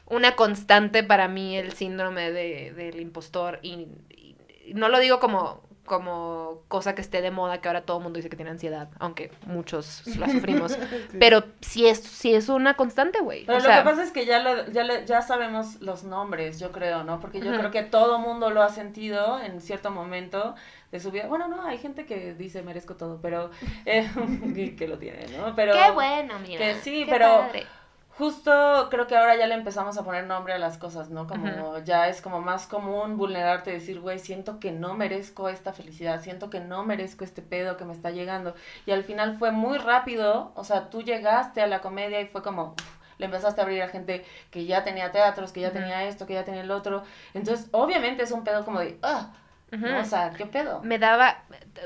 [0.06, 4.36] una constante para mí el síndrome de, del impostor y, y-
[4.66, 8.02] y no lo digo como como cosa que esté de moda que ahora todo el
[8.04, 10.72] mundo dice que tiene ansiedad, aunque muchos la sufrimos,
[11.10, 11.18] Sí.
[11.20, 13.44] pero sí es sí es una constante, güey.
[13.44, 16.04] Pero O lo sea, que pasa es que ya, lo- ya, le- ya sabemos los
[16.04, 17.20] nombres, yo creo, ¿no?
[17.20, 20.54] Porque yo creo que todo mundo lo ha sentido en cierto momento
[20.90, 21.26] de su vida.
[21.26, 23.50] Bueno, no, hay gente que dice merezco todo, pero
[23.84, 24.08] eh,
[24.78, 25.54] que lo tiene, ¿no?
[25.54, 26.58] Pero qué bueno, mira.
[26.60, 27.66] que sí, qué pero- padre.
[28.16, 31.26] Justo creo que ahora ya le empezamos a poner nombre a las cosas, ¿no?
[31.26, 35.72] Como ya es como más común vulnerarte y decir, güey, siento que no merezco esta
[35.72, 38.54] felicidad, siento que no merezco este pedo que me está llegando.
[38.86, 42.42] Y al final fue muy rápido, o sea, tú llegaste a la comedia y fue
[42.42, 46.04] como, uf, le empezaste a abrir a gente que ya tenía teatros, que ya tenía
[46.04, 47.02] esto, que ya tenía el otro.
[47.32, 49.32] Entonces, obviamente es un pedo como de, ah,
[49.72, 49.86] Ujú.
[49.86, 50.00] ¿no?
[50.00, 50.80] o sea, ¿qué pedo?
[50.82, 51.38] me daba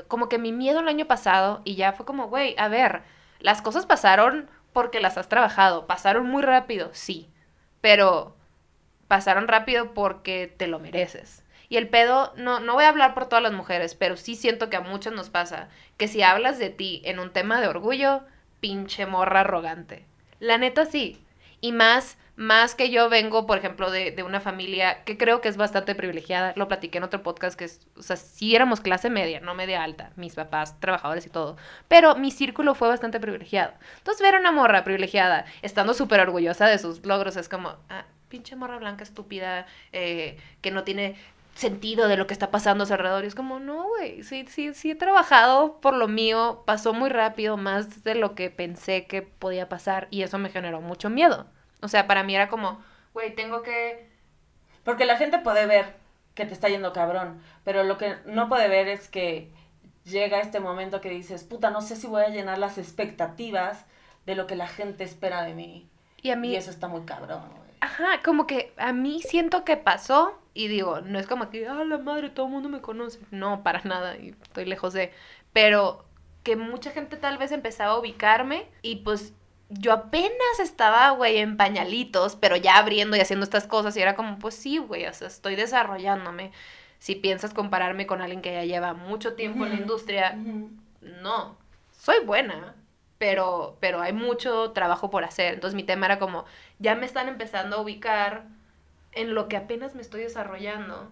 [0.07, 3.01] como que mi miedo el año pasado y ya fue como, güey, a ver,
[3.39, 7.29] las cosas pasaron porque las has trabajado, pasaron muy rápido, sí,
[7.81, 8.35] pero
[9.07, 11.43] pasaron rápido porque te lo mereces.
[11.69, 14.69] Y el pedo, no, no voy a hablar por todas las mujeres, pero sí siento
[14.69, 18.23] que a muchas nos pasa que si hablas de ti en un tema de orgullo,
[18.59, 20.05] pinche morra arrogante.
[20.39, 21.23] La neta sí.
[21.61, 25.49] Y más, más que yo vengo, por ejemplo, de, de una familia que creo que
[25.49, 26.53] es bastante privilegiada.
[26.55, 29.83] Lo platiqué en otro podcast que es, o sea, sí éramos clase media, no media
[29.83, 31.57] alta, mis papás, trabajadores y todo.
[31.89, 33.73] Pero mi círculo fue bastante privilegiado.
[33.97, 38.05] Entonces ver a una morra privilegiada, estando súper orgullosa de sus logros, es como, ah,
[38.29, 41.17] pinche morra blanca estúpida, eh, que no tiene
[41.55, 43.25] sentido de lo que está pasando a su alrededor.
[43.25, 47.09] Y es como, no, güey, sí, sí, sí he trabajado por lo mío, pasó muy
[47.09, 51.47] rápido, más de lo que pensé que podía pasar, y eso me generó mucho miedo.
[51.81, 52.81] O sea, para mí era como,
[53.13, 54.09] güey, tengo que...
[54.83, 55.95] Porque la gente puede ver
[56.33, 59.51] que te está yendo cabrón, pero lo que no puede ver es que
[60.03, 63.85] llega este momento que dices, puta, no sé si voy a llenar las expectativas
[64.25, 65.89] de lo que la gente espera de mí.
[66.21, 66.49] Y a mí...
[66.49, 67.69] Y eso está muy cabrón, güey.
[67.81, 71.83] Ajá, como que a mí siento que pasó y digo, no es como que, ah,
[71.85, 73.19] la madre, todo el mundo me conoce.
[73.31, 75.13] No, para nada, y estoy lejos de...
[75.53, 76.05] Pero
[76.43, 79.33] que mucha gente tal vez empezaba a ubicarme y pues
[79.69, 84.15] yo apenas estaba, güey, en pañalitos, pero ya abriendo y haciendo estas cosas y era
[84.15, 86.51] como, pues sí, güey, o sea, estoy desarrollándome.
[86.99, 90.41] Si piensas compararme con alguien que ya lleva mucho tiempo en la industria,
[91.01, 91.57] no,
[91.91, 92.75] soy buena,
[93.17, 95.53] pero, pero hay mucho trabajo por hacer.
[95.55, 96.45] Entonces mi tema era como,
[96.79, 98.45] ya me están empezando a ubicar
[99.11, 101.11] en lo que apenas me estoy desarrollando.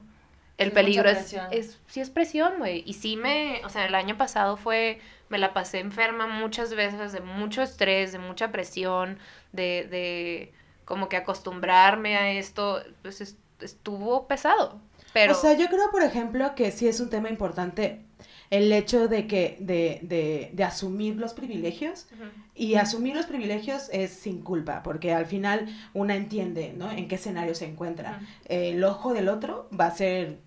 [0.57, 2.83] El Sí, peligro es, es, sí es presión, güey.
[2.85, 7.11] Y sí me, o sea, el año pasado fue, me la pasé enferma muchas veces,
[7.11, 9.17] de mucho estrés, de mucha presión,
[9.51, 10.53] de, de
[10.85, 14.79] como que acostumbrarme a esto, pues es- estuvo pesado.
[15.13, 18.01] Pero, O sea, yo creo, por ejemplo, que sí es un tema importante
[18.49, 22.07] el hecho de que, de, de, de asumir los privilegios.
[22.55, 26.89] Y asumir los privilegios es sin culpa, porque al final una entiende, ¿no?
[26.91, 28.21] En qué escenario se encuentra.
[28.45, 30.37] El ojo del otro va a ser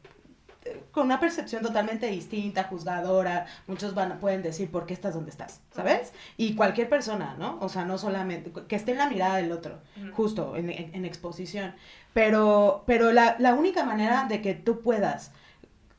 [0.92, 3.46] con una percepción totalmente distinta, juzgadora.
[3.66, 5.61] Muchos van, pueden decir, ¿por qué estás donde estás?
[5.74, 6.12] ¿Sabes?
[6.37, 7.59] Y cualquier persona, ¿no?
[7.61, 9.80] O sea, no solamente, que esté en la mirada del otro,
[10.12, 11.74] justo, en, en- en exposición.
[12.14, 15.33] Pero, pero la, la única manera de que tú puedas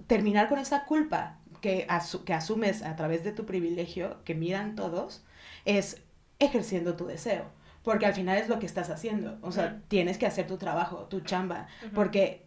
[0.07, 4.75] terminar con esa culpa que, asu- que asumes a través de tu privilegio, que miran
[4.75, 5.23] todos,
[5.65, 6.01] es
[6.39, 7.45] ejerciendo tu deseo.
[7.84, 9.38] Porque al final es lo que estás haciendo.
[9.41, 11.67] O sea, tienes que hacer tu trabajo, tu chamba.
[11.95, 12.45] Porque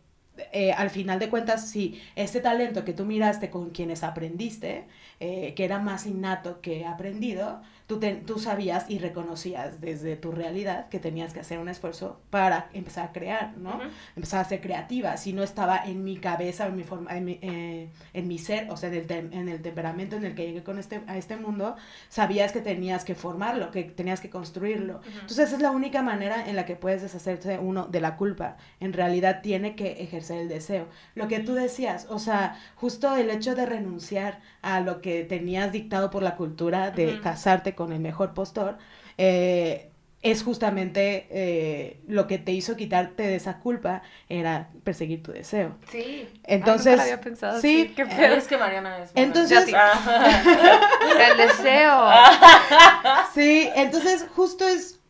[0.52, 4.86] eh, al final de cuentas, si este talento que tú miraste con quienes aprendiste,
[5.20, 10.32] eh, que era más innato que aprendido, tú, te- tú sabías y reconocías desde tu
[10.32, 13.78] realidad que tenías que hacer un esfuerzo para empezar a crear, ¿no?
[14.16, 17.38] Empezar a ser creativa, si no estaba en mi cabeza, en mi forma, en mi,
[17.42, 20.46] eh, en mi ser, o sea, en el, tem- en el temperamento en el que
[20.46, 21.76] llegué con este, a este mundo,
[22.08, 24.98] sabías que tenías que formarlo, que tenías que construirlo.
[25.00, 25.08] Ujú.
[25.20, 28.56] Entonces esa es la única manera en la que puedes deshacerse uno de la culpa.
[28.80, 30.86] En realidad tiene que ejercer el deseo.
[31.14, 35.70] Lo que tú decías, o sea, justo el hecho de renunciar a lo que tenías
[35.72, 37.22] dictado por la cultura de Ujú.
[37.22, 38.78] casarte con el mejor postor,
[39.18, 39.90] eh,
[40.22, 45.76] es justamente eh, lo que te hizo quitarte de esa culpa, era perseguir tu deseo.
[45.90, 46.26] Sí.
[46.44, 48.34] Entonces, Ay, nunca lo había pensado sí, qué Eh, pedo.
[48.34, 49.10] Es que Mariana es.
[49.14, 49.74] Entonces- sí.
[51.30, 52.04] El deseo.
[53.34, 55.00] Sí, entonces justo es,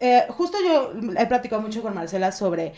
[0.00, 2.72] eh, justo yo he platicado mucho con Marcela sobre,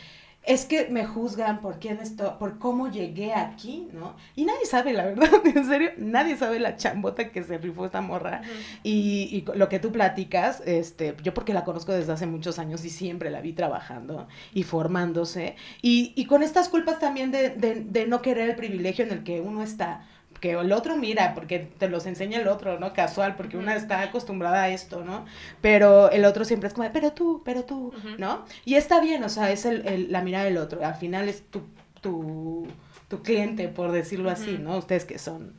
[0.45, 4.17] es que me juzgan por quién estoy, por cómo llegué aquí, ¿no?
[4.35, 8.01] Y nadie sabe, la verdad, en serio, nadie sabe la chambota que se rifó esta
[8.01, 8.41] morra.
[8.83, 12.85] Y, y lo que tú platicas, este, yo porque la conozco desde hace muchos años
[12.85, 15.57] y siempre la vi trabajando y formándose.
[15.83, 19.25] Y, y con estas culpas también de, de, de no querer el privilegio en el
[19.25, 20.07] que uno está.
[20.41, 22.93] Que el otro mira, porque te los enseña el otro, ¿no?
[22.93, 23.81] Casual, porque una Ujú.
[23.81, 25.25] está acostumbrada a esto, ¿no?
[25.61, 27.93] Pero el otro siempre es como, pero tú, pero tú.
[28.19, 28.45] ¿no?
[28.65, 30.85] Y está bien, o sea, es el, el- la mirada del otro.
[30.85, 31.63] Al final es tu,
[32.01, 32.69] tu,
[33.09, 34.59] tu cliente, por decirlo así.
[34.59, 34.77] ¿no?
[34.79, 35.55] Ustedes que son,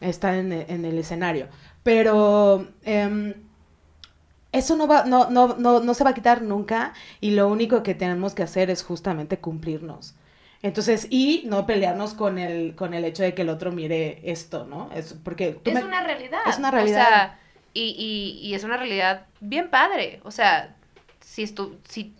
[0.00, 1.48] están en el, en el escenario.
[1.82, 3.34] Pero em,
[4.52, 7.82] eso no, va, no, no, no, no se va a quitar nunca y lo único
[7.82, 10.14] que tenemos que hacer es justamente cumplirnos.
[10.62, 14.64] Entonces, y no pelearnos con el, con el hecho de que el otro mire esto,
[14.66, 14.90] ¿no?
[14.94, 16.40] Es porque tú Es me- una realidad.
[16.44, 17.06] es una O realidad.
[17.08, 17.38] sea,
[17.74, 20.20] y, y, y es una realidad bien padre.
[20.24, 20.76] O sea,
[21.20, 22.14] si, estu si,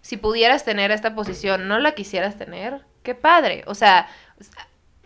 [0.00, 3.64] si pudieras tener esta posición, no la quisieras tener, qué padre.
[3.66, 4.08] O sea,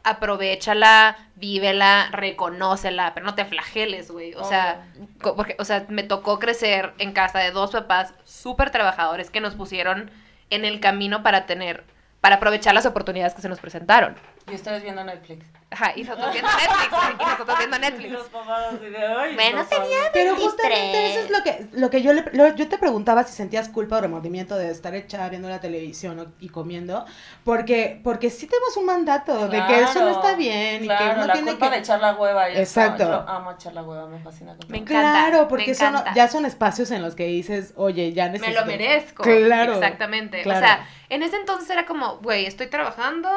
[0.04, 4.34] aprovechala, vívela, reconócela, pero no te flageles, güey.
[4.34, 4.84] O sea,
[5.20, 9.54] porque, o sea, me tocó crecer en casa de dos papás súper trabajadores que nos
[9.54, 10.10] pusieron
[10.50, 11.84] en el camino para tener,
[12.22, 14.14] para aprovechar las oportunidades que se nos presentaron.
[14.50, 15.46] Y ustedes viendo Netflix.
[15.70, 18.12] Ajá, y nosotros viendo Netflix, y nosotros viendo Netflix.
[18.12, 19.88] los papás así de, "Ay, Bueno, no sabes".
[20.12, 20.38] Pero 23.
[20.42, 23.70] justamente eso es lo que, lo que yo, le, lo- yo te preguntaba si sentías
[23.70, 27.06] culpa o remordimiento de estar echada viendo la televisión o- y comiendo,
[27.44, 31.24] porque, porque sí tenemos un mandato de que eso no está bien y que uno
[31.24, 31.76] la tiene culpa que...
[31.76, 32.50] de echar la hueva.
[32.50, 33.04] y eso, Exacto.
[33.04, 34.54] Yo amo echar la hueva, me fascina.
[34.68, 38.26] Me encanta, Claro, porque me son, ya son espacios en los que dices, oye, ya
[38.26, 38.60] Me necesito...
[38.60, 39.22] lo merezco.
[39.22, 39.74] Claro.
[39.74, 40.42] Exactamente.
[40.42, 40.58] claro.
[40.60, 43.30] O sea, en ese entonces era como, güey, estoy trabajando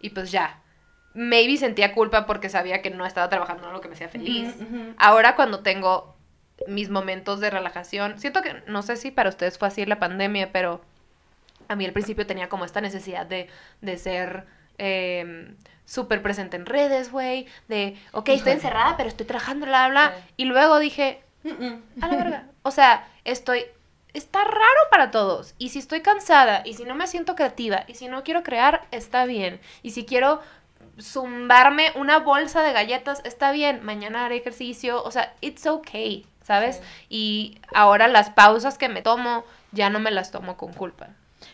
[0.00, 0.60] y pues ya.
[1.14, 4.54] Maybe sentía culpa porque sabía que no estaba trabajando en lo que me hacía feliz.
[4.96, 6.14] Ahora cuando tengo
[6.68, 10.52] mis momentos de relajación, siento que, no sé si para ustedes fue así la pandemia,
[10.52, 10.80] pero
[11.68, 13.48] a mí al principio tenía como esta necesidad de,
[13.80, 14.44] de ser
[14.78, 15.52] eh,
[15.84, 20.34] súper presente en redes, güey, de, ok, estoy encerrada, pero estoy trabajando, bla, bla, Sí.
[20.38, 21.82] y luego dije, Mm, mm.
[22.02, 22.44] a la verga.
[22.62, 23.64] O sea, estoy.
[24.14, 25.54] Está raro para todos.
[25.58, 28.86] Y si estoy cansada, y si no me siento creativa, y si no quiero crear,
[28.90, 29.60] está bien.
[29.82, 30.40] Y si quiero
[31.00, 33.84] zumbarme una bolsa de galletas, está bien.
[33.84, 35.02] Mañana haré ejercicio.
[35.02, 36.76] O sea, it's okay, ¿sabes?
[36.76, 36.82] Sí.
[37.08, 41.08] Y ahora las pausas que me tomo, ya no me las tomo con culpa.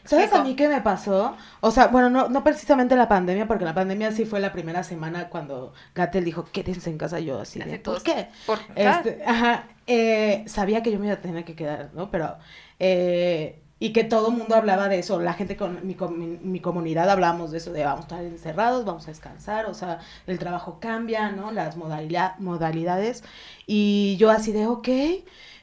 [0.04, 1.36] ¿Sabes a mí qué me pasó?
[1.60, 4.82] O sea, bueno, no, no precisamente la pandemia, porque la pandemia sí fue la primera
[4.82, 7.58] semana cuando Gatel dijo, quédense en casa yo así.
[7.58, 8.28] de, ¿Por qué?
[8.46, 12.10] Por Este, ajá, eh, sabía que yo me iba a tener que quedar, ¿no?
[12.10, 12.36] Pero,
[12.78, 16.60] eh, y que todo el mundo hablaba de eso, la gente con mi, mi, mi
[16.60, 20.38] comunidad hablábamos de eso, de vamos a estar encerrados, vamos a descansar, o sea, el
[20.38, 21.50] trabajo cambia, ¿no?
[21.52, 23.22] Las modalidad, modalidades,
[23.66, 24.88] y yo así de, ok,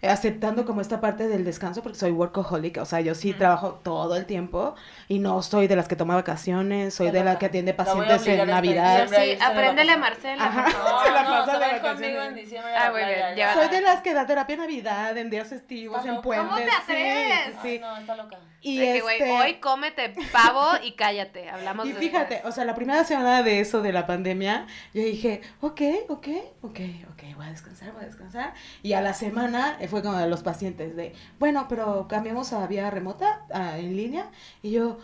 [0.07, 3.39] aceptando como esta parte del descanso, porque soy workaholic, o sea, yo sí Ujú.
[3.39, 4.75] trabajo todo el tiempo,
[5.07, 8.47] y no soy de las que toma vacaciones, soy de la que atiende pacientes en
[8.47, 9.07] Navidad.
[9.09, 9.97] Sí, apréndele a.
[9.97, 10.43] Marcela.
[10.45, 10.69] Ajá.
[10.69, 11.03] favor.
[11.05, 11.93] Se la No, pasa no, de vacaciones.
[11.93, 12.71] conmigo en diciembre.
[12.75, 13.53] Ah, a la muy bien, playa, ya.
[13.53, 16.23] Soy de las que da terapia en Navidad, en días festivos, Está en loca.
[16.23, 16.47] puentes.
[16.49, 17.39] ¿Cómo te atreves?
[17.61, 17.79] sí, sí.
[17.79, 18.37] no, está loca.
[18.65, 21.49] Y De que, güey, este, hoy cómete pavo y cállate.
[21.49, 22.09] Hablamos y después.
[22.11, 26.27] fíjate, o sea, la primera semana de eso, de la pandemia, yo dije, ok, ok,
[26.61, 26.79] ok,
[27.11, 28.53] ok, voy a descansar, voy a descansar.
[28.81, 32.89] Y a la semana fue como de los pacientes de, bueno, pero cambiamos a vía
[32.89, 34.29] remota, a- en línea.
[34.61, 34.97] Y yo,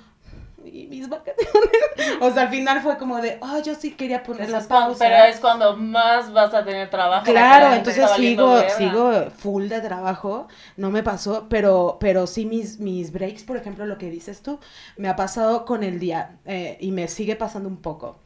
[0.65, 1.47] y mis vacaciones.
[2.21, 4.67] o sea, al final fue como de, oh, yo sí quería poner Eso la es
[4.67, 5.05] cuando- pausa.
[5.05, 7.23] pero es cuando más vas a tener trabajo.
[7.25, 13.11] Claro, entonces sigo, sigo full de trabajo, no me pasó, pero, pero sí mis, mis
[13.13, 14.59] breaks, por ejemplo, lo que dices tú,
[14.97, 18.19] me ha pasado con el día eh, y me sigue pasando un poco.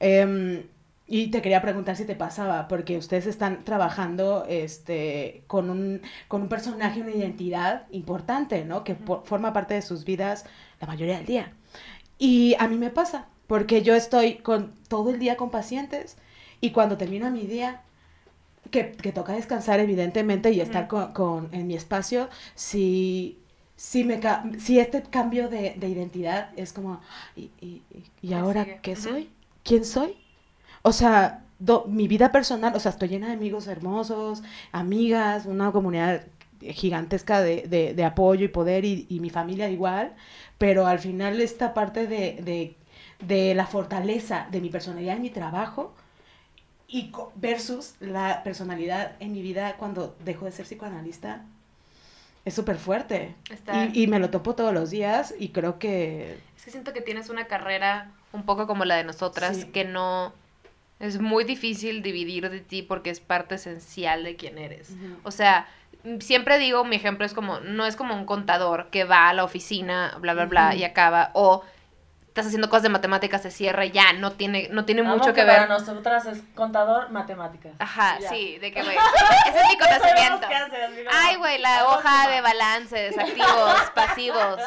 [0.00, 0.64] Em,
[1.06, 6.42] y te quería preguntar si te pasaba, porque ustedes están trabajando este, con, un, con
[6.42, 8.84] un personaje, una identidad importante, ¿no?
[8.84, 10.46] Que po- forma parte de sus vidas
[10.80, 11.52] la mayoría del día.
[12.18, 16.16] Y a mí me pasa, porque yo estoy con, todo el día con pacientes
[16.60, 17.82] y cuando termina mi día,
[18.70, 23.38] que, que toca descansar evidentemente y estar con, con- en mi espacio, si,
[23.76, 24.20] si, me,
[24.58, 27.00] si este cambio de, de identidad es como,
[27.36, 29.30] ¿y, y, y- y ¿Qué ahora qué soy?
[29.62, 30.16] ¿Quién soy?
[30.86, 35.72] O sea, do- mi vida personal, o sea, estoy llena de amigos hermosos, amigas, una
[35.72, 36.22] comunidad
[36.60, 40.12] gigantesca de, de- de apoyo y poder y, y mi familia igual,
[40.58, 42.74] pero al final esta parte de,
[43.20, 45.94] de, la fortaleza de mi personalidad en mi trabajo
[46.86, 51.42] y versus la personalidad en mi vida cuando dejo de ser psicoanalista
[52.44, 53.34] es súper fuerte.
[53.50, 56.38] Está- Y, y me lo topo todos los días y creo que...
[56.58, 59.64] Es que siento que tienes una carrera un poco como la de nosotras, Sí.
[59.66, 60.34] que no...
[61.04, 64.90] Es muy difícil dividir de ti porque es parte esencial de quién eres.
[65.22, 65.66] O sea,
[66.20, 69.44] siempre digo, mi ejemplo es como, no es como un contador que va a la
[69.44, 71.62] oficina, bla, bla, bla, y acaba, o
[72.28, 75.42] estás haciendo cosas de matemáticas, se cierra y ya, no tiene, no tiene mucho que
[75.44, 75.68] Para ver.
[75.68, 77.72] nosotras es contador, matemáticas.
[77.78, 78.28] Ajá, Ya.
[78.30, 78.96] sí, de que, güey,
[79.48, 80.46] ese es mi conocimiento.
[80.46, 81.06] Hacer.
[81.12, 84.58] Ay, güey, la Vamos, hoja de balances, activos, pasivos,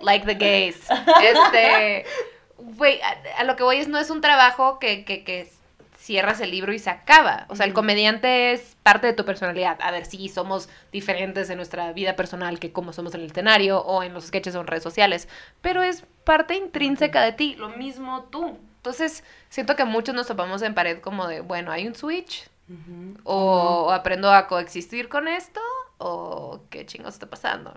[0.00, 0.78] like the gays.
[1.22, 2.06] Este,
[2.58, 5.52] güey, a, a lo que voy es, no es un trabajo que, que, que
[6.06, 7.46] cierras el libro y se acaba.
[7.48, 9.76] O sea, el comediante es parte de tu personalidad.
[9.80, 13.80] A ver, sí, somos diferentes en nuestra vida personal que como somos en el escenario
[13.80, 15.28] o en los sketches o en redes sociales,
[15.60, 18.56] pero es parte intrínseca de ti, lo mismo tú.
[18.76, 22.48] Entonces, siento que muchos nos topamos en pared como de, bueno, hay un switch,
[23.24, 25.60] o aprendo a coexistir con esto,
[25.98, 27.76] o qué chingos está pasando.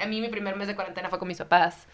[0.00, 1.86] A mí mi primer mes de cuarentena fue con mis papás.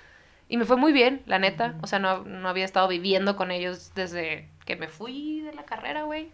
[0.53, 1.77] Y me fue muy bien, la neta.
[1.81, 5.65] O sea, no, no había estado viviendo con ellos desde que me fui de la
[5.65, 6.31] carrera, güey.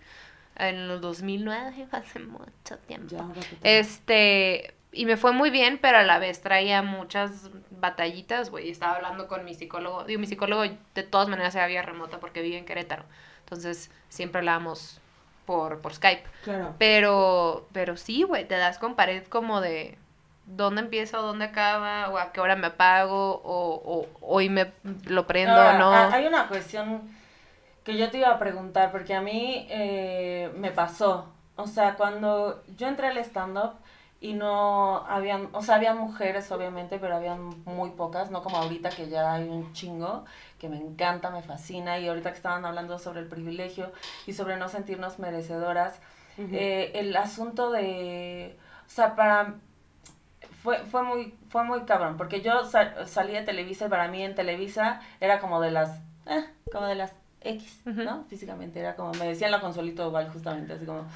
[0.56, 3.14] En el 2009, hace mucho tiempo.
[3.14, 3.24] Ya.
[3.62, 8.70] Este, y me fue muy bien, pero a la vez traía muchas batallitas, güey.
[8.70, 10.02] Estaba hablando con mi psicólogo.
[10.02, 13.04] Digo, mi psicólogo de todas maneras era vía remota porque vive en Querétaro.
[13.44, 15.00] Entonces, siempre hablábamos
[15.46, 16.24] por, por Skype.
[16.42, 16.74] Claro.
[16.76, 19.96] Pero, pero sí, güey, te das con pared como de
[20.56, 24.72] dónde empieza o dónde acaba, o a qué hora me apago, o, o hoy me
[25.06, 25.92] lo prendo Ahora, o no.
[25.94, 27.08] ha- Hay una cuestión
[27.84, 31.32] que yo te iba a preguntar, porque a mí eh, me pasó.
[31.56, 33.74] O sea, cuando yo entré al stand-up
[34.20, 38.90] y no habían, o sea, habían mujeres obviamente, pero habían muy pocas, no como ahorita
[38.90, 40.24] que ya hay un chingo,
[40.58, 43.92] que me encanta, me fascina, y ahorita que estaban hablando sobre el privilegio
[44.26, 46.00] y sobre no sentirnos merecedoras,
[46.52, 49.56] eh, el asunto de, o sea, para
[50.62, 54.22] fue, fue muy fue muy cabrón porque yo sa- salí de Televisa y para mí
[54.22, 57.82] en Televisa era como de las eh, como de las X.
[57.84, 58.24] ¿no?
[58.28, 61.06] Físicamente era como me decían la consolito oval justamente así como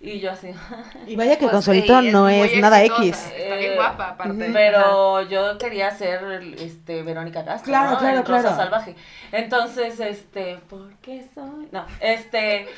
[0.00, 0.52] y yo así
[1.06, 3.32] Y vaya que Pues, Consolito sí, no es nada exitosa, X.
[3.36, 4.50] Está bien Eh, guapa, aparte.
[4.52, 6.22] pero yo quería ser
[6.58, 7.98] este Verónica Castro, Claro, ¿no?
[7.98, 8.56] claro, En Rosa claro.
[8.56, 8.94] Salvaje.
[9.32, 11.68] Entonces, este, ¿por qué soy?
[11.72, 12.68] No, este,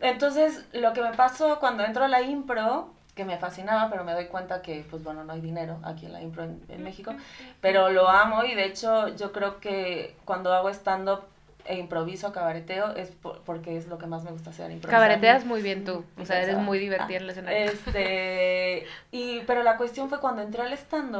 [0.00, 4.14] entonces lo que me pasó cuando entro a la impro, que me fascinaba, pero me
[4.14, 7.12] doy cuenta que, pues bueno, no hay dinero aquí en la impro en, en México,
[7.60, 11.20] pero lo amo y de hecho yo creo que cuando hago stand-up
[11.66, 15.00] e improviso, cabareteo, es por- porque es lo que más me gusta hacer, improvisar.
[15.02, 16.02] Cabareteas muy bien tú.
[16.18, 17.58] O sea, eres muy divertida en el escenario.
[17.70, 21.14] Este, y, pero la cuestión fue cuando entré al stand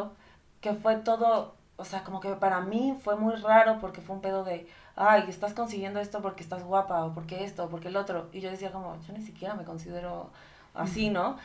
[0.62, 4.22] que fue todo, o sea, como que para mí fue muy raro porque fue un
[4.22, 7.96] pedo de, ay, estás consiguiendo esto porque estás guapa, o porque esto, o porque el
[7.98, 8.28] otro.
[8.32, 10.30] Y yo decía como, yo ni siquiera me considero
[10.74, 11.36] así, ¿no?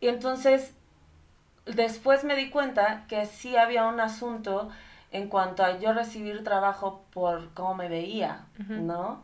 [0.00, 0.72] Y entonces,
[1.66, 4.70] después me di cuenta que sí había un asunto
[5.12, 8.46] en cuanto a yo recibir trabajo por cómo me veía.
[8.68, 9.22] ¿no?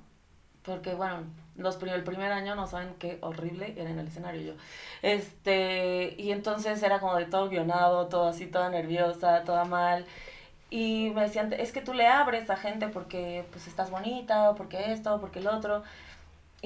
[0.62, 1.24] Porque, bueno,
[1.56, 4.52] los el primer año no saben qué horrible era en el escenario yo.
[5.02, 10.04] Este, y entonces era como de todo guionado, todo así, toda nerviosa, toda mal.
[10.68, 14.54] Y me decían, es que tú le abres a gente porque pues estás bonita, o
[14.56, 15.82] porque esto, o porque el otro.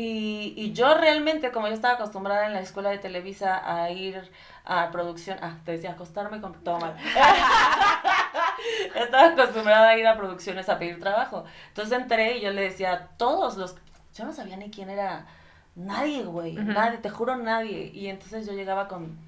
[0.01, 4.31] Y, y yo realmente, como yo estaba acostumbrada en la escuela de Televisa a ir
[4.65, 6.97] a producción, ah, te decía acostarme con todo mal.
[8.95, 11.45] estaba acostumbrada a ir a producciones a pedir trabajo.
[11.69, 13.77] Entonces entré y yo le decía a todos los,
[14.15, 15.27] yo no sabía ni quién era
[15.75, 17.91] nadie, güey, nadie, te juro nadie.
[17.93, 19.19] Y entonces yo llegaba con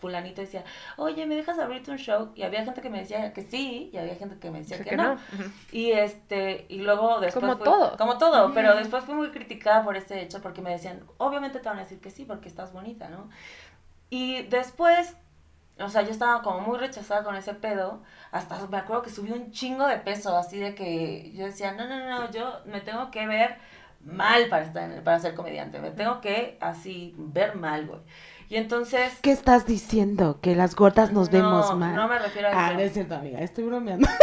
[0.00, 0.64] fulanito decía,
[0.96, 2.32] oye, ¿me dejas abrirte un show?
[2.34, 4.84] Y había gente que me decía que sí, y había gente que me decía Sí
[4.84, 5.14] que, que no.
[5.14, 5.20] no.
[5.72, 7.96] Y este, y luego después Como fui- todo.
[7.96, 11.68] Como todo, pero después fui muy criticada por ese hecho porque me decían, obviamente te
[11.68, 13.28] van a decir que sí porque estás bonita, ¿no?
[14.10, 15.14] Y después,
[15.78, 19.30] o sea, yo estaba como muy rechazada con ese pedo, hasta me acuerdo que subí
[19.30, 23.10] un chingo de peso, así de que yo decía, no, no, no, yo me tengo
[23.10, 23.56] que ver
[24.04, 28.00] mal para estar para ser comediante, me tengo que así ver mal, güey.
[28.50, 30.40] Y entonces ¿Qué estás diciendo?
[30.42, 31.94] Que las gordas nos vemos mal.
[31.94, 32.60] No me refiero a eso.
[32.60, 34.06] Ah, no es cierto, amiga, estoy bromeando.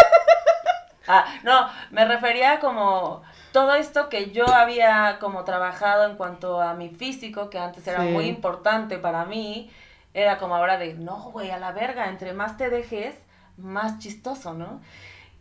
[1.09, 3.23] Ah, no, me refería como
[3.53, 8.01] todo esto que yo había como trabajado en cuanto a mi físico, que antes era
[8.01, 8.09] Sí.
[8.09, 9.71] muy importante para mí,
[10.13, 13.15] era como ahora de, no, güey, a la verga, entre más te dejes,
[13.55, 14.81] más chistoso, ¿no?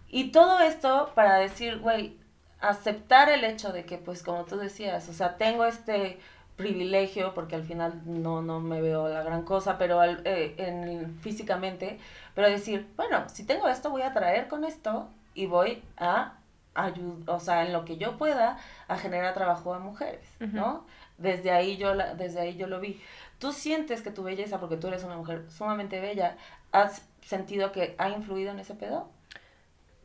[0.06, 2.16] Y todo esto para decir, güey,
[2.60, 6.20] aceptar el hecho de que, pues, como tú decías, o sea, tengo este
[6.56, 11.18] privilegio, porque al final no, no me veo la gran cosa, pero al- eh, en,
[11.20, 11.98] físicamente,
[12.34, 16.34] pero decir, bueno, si tengo esto, voy a traer con esto y voy a
[16.74, 20.86] ayudar, o sea, en lo que yo pueda, a generar trabajo a mujeres, ¿no?
[21.18, 23.00] Desde ahí yo la, desde ahí yo lo vi.
[23.38, 26.36] Tú sientes que tu belleza, porque tú eres una mujer sumamente bella,
[26.72, 29.08] ¿has sentido que ha influido en ese pedo?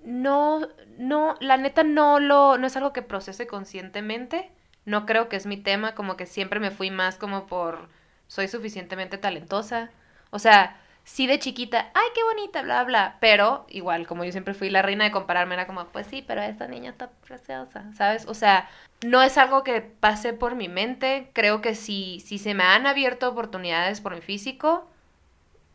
[0.04, 4.52] No, no, la neta no lo, no es algo que procese conscientemente.
[4.86, 7.88] No creo que es mi tema, como que siempre me fui más como por
[8.28, 9.90] soy suficientemente talentosa.
[10.32, 13.18] O sea, sí de chiquita, ay, qué bonita, bla, bla.
[13.20, 16.42] Pero igual, como yo siempre fui la reina de compararme, era como, pues sí, pero
[16.42, 18.26] esta niña está preciosa, ¿sabes?
[18.28, 18.70] O sea,
[19.06, 21.30] no es algo que pase por mi mente.
[21.34, 24.88] Creo que si, si se me han abierto oportunidades por mi físico,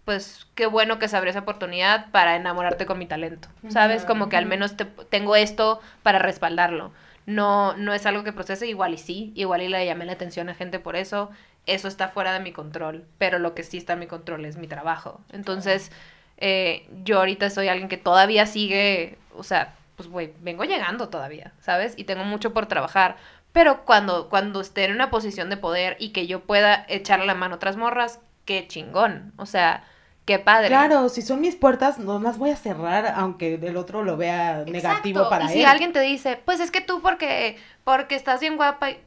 [0.05, 4.05] pues qué bueno que se abrió esa oportunidad para enamorarte con mi talento, ¿sabes?
[4.05, 6.93] Como que al menos te- tengo esto para respaldarlo.
[7.27, 10.49] No, no es algo que procese, igual y sí, igual y le llamé la atención
[10.49, 11.31] a gente por eso,
[11.67, 14.57] eso está fuera de mi control, pero lo que sí está en mi control es
[14.57, 15.21] mi trabajo.
[15.33, 15.91] Entonces,
[16.39, 21.53] eh, yo ahorita soy alguien que todavía sigue, o sea, pues güey, vengo llegando todavía,
[21.61, 21.95] ¿sabes?
[21.97, 23.17] Y tengo mucho por trabajar,
[23.53, 27.35] pero cuando, cuando esté en una posición de poder y que yo pueda echarle la
[27.35, 29.85] mano a otras morras, qué chingón, o sea,
[30.27, 30.69] qué padre.
[30.69, 34.65] Claro, si son mis puertas, no las voy a cerrar, aunque el otro lo vea
[34.67, 35.67] negativo para y si él.
[35.67, 38.99] alguien te dice, pues es que tú porque, porque estás bien guapa, y-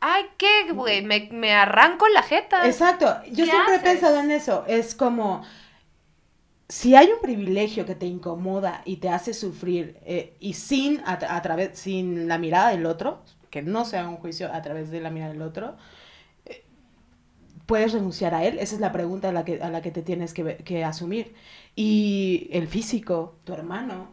[0.00, 1.02] ay, ¿qué, güey?
[1.02, 2.66] Me, me arranco la jeta.
[2.66, 5.42] Exacto, yo ¿Qué siempre he pensado en eso, es como,
[6.68, 11.18] si hay un privilegio que te incomoda y te hace sufrir, eh, y sin, a,
[11.36, 15.00] a través, sin la mirada del otro, que no sea un juicio a través de
[15.00, 15.76] la mirada del otro,
[17.70, 18.58] ¿puedes renunciar a él?
[18.58, 21.34] Esa es la pregunta a la que, a la que te tienes que, que asumir.
[21.76, 24.08] Y el físico, tu hermano,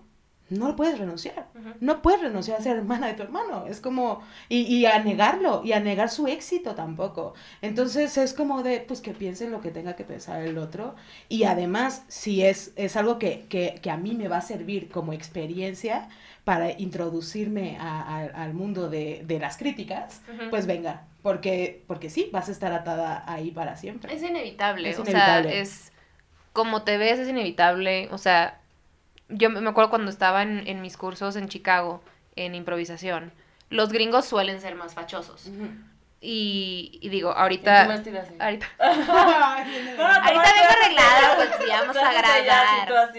[0.50, 1.48] no lo puedes renunciar.
[1.60, 1.70] Ujú.
[1.82, 3.66] No puedes renunciar a ser hermana de tu hermano.
[3.68, 7.34] Es como, y, y a negarlo, y a negar su éxito tampoco.
[7.62, 10.96] Entonces es como de, pues que piense lo que tenga que pensar el otro.
[11.28, 14.88] Y además, si es, es algo que, que, que a mí me va a servir
[14.90, 16.08] como experiencia
[16.46, 20.50] para introducirme a- a- al mundo de, de las críticas, Ujú.
[20.50, 21.08] pues venga.
[21.28, 24.14] Porque, porque sí, vas a estar atada ahí para siempre.
[24.14, 25.92] Es inevitable, Es o sea, es
[26.54, 28.62] como te ves es inevitable, o sea,
[29.28, 32.02] yo me acuerdo cuando estaba en, en mis cursos en Chicago,
[32.38, 33.34] en improvisación,
[33.70, 35.52] los gringos suelen ser más fachosos.
[36.22, 37.82] Y, y digo, Y tú ahorita...
[37.82, 39.04] Ahorita, ahorita
[39.76, 43.12] vengo arreglada, pues sí, vamos a.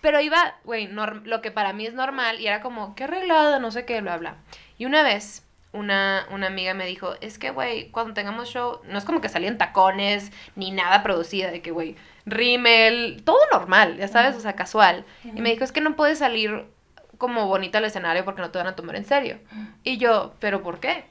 [0.00, 3.70] Pero iba, güey, lo que para mí es normal y era como, qué arreglada, no
[3.70, 4.36] sé qué, bla, bla.
[4.78, 8.98] Y una vez, una, una amiga me dijo, es que, güey, cuando tengamos show, no
[8.98, 11.96] es como que salían tacones ni nada producida, de que, güey,
[12.26, 15.04] rímel, todo normal, ya sabes, o sea, casual.
[15.24, 16.66] Y me dijo, es que no puedes salir
[17.18, 19.38] como bonita al escenario porque no te van a tomar en serio.
[19.84, 21.04] Y yo, ¿pero por qué?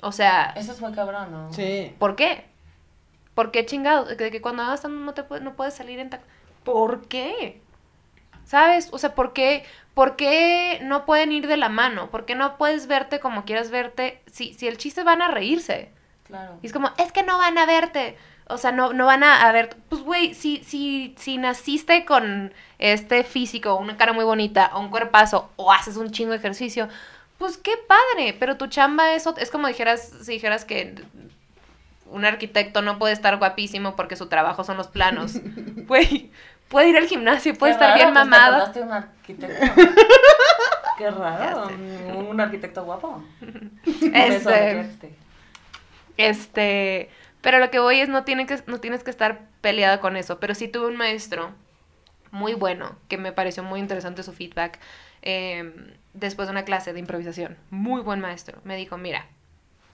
[0.00, 1.52] O sea, Eso es muy cabrón, ¿no?
[1.52, 1.94] Sí.
[1.98, 2.46] ¿por qué?
[3.34, 4.04] ¿Por qué chingado?
[4.04, 6.20] De que cuando hagas no te puedes, no puedes salir en tac-
[6.64, 7.60] ¿Por qué?
[8.44, 8.88] ¿Sabes?
[8.92, 9.64] O sea, ¿por qué,
[9.94, 12.10] ¿por qué no pueden ir de la mano?
[12.10, 14.20] ¿Por qué no puedes verte como quieras verte?
[14.30, 15.90] Si, si el chiste van a reírse.
[16.24, 16.58] Claro.
[16.62, 18.16] Y es como, es que no van a verte.
[18.48, 19.76] O sea, no, no van a, a ver.
[19.88, 24.90] Pues, güey, si, si, si naciste con este físico, una cara muy bonita, o un
[24.90, 26.88] cuerpazo, o haces un chingo de ejercicio,
[27.38, 28.36] pues qué padre.
[28.38, 30.94] Pero tu chamba es, es como dijeras, si dijeras que
[32.12, 35.32] un arquitecto no puede estar guapísimo porque su trabajo son los planos.
[35.86, 36.30] Güey,
[36.72, 38.72] puede ir al gimnasio, puede Qué estar bien pues, te mamado.
[38.72, 39.82] de un arquitecto.
[40.98, 41.68] Qué raro.
[42.28, 43.22] Un arquitecto guapo.
[44.14, 45.14] Este, arquitecte.
[46.16, 47.10] Este,
[47.42, 50.40] pero lo que voy es no, que, no tienes que estar peleada con eso.
[50.40, 51.50] Pero sí tuve un maestro
[52.30, 54.78] muy bueno, que me pareció muy interesante su feedback,
[55.20, 57.58] eh, después de una clase de improvisación.
[57.68, 58.60] Muy buen maestro.
[58.64, 59.26] Me dijo, mira,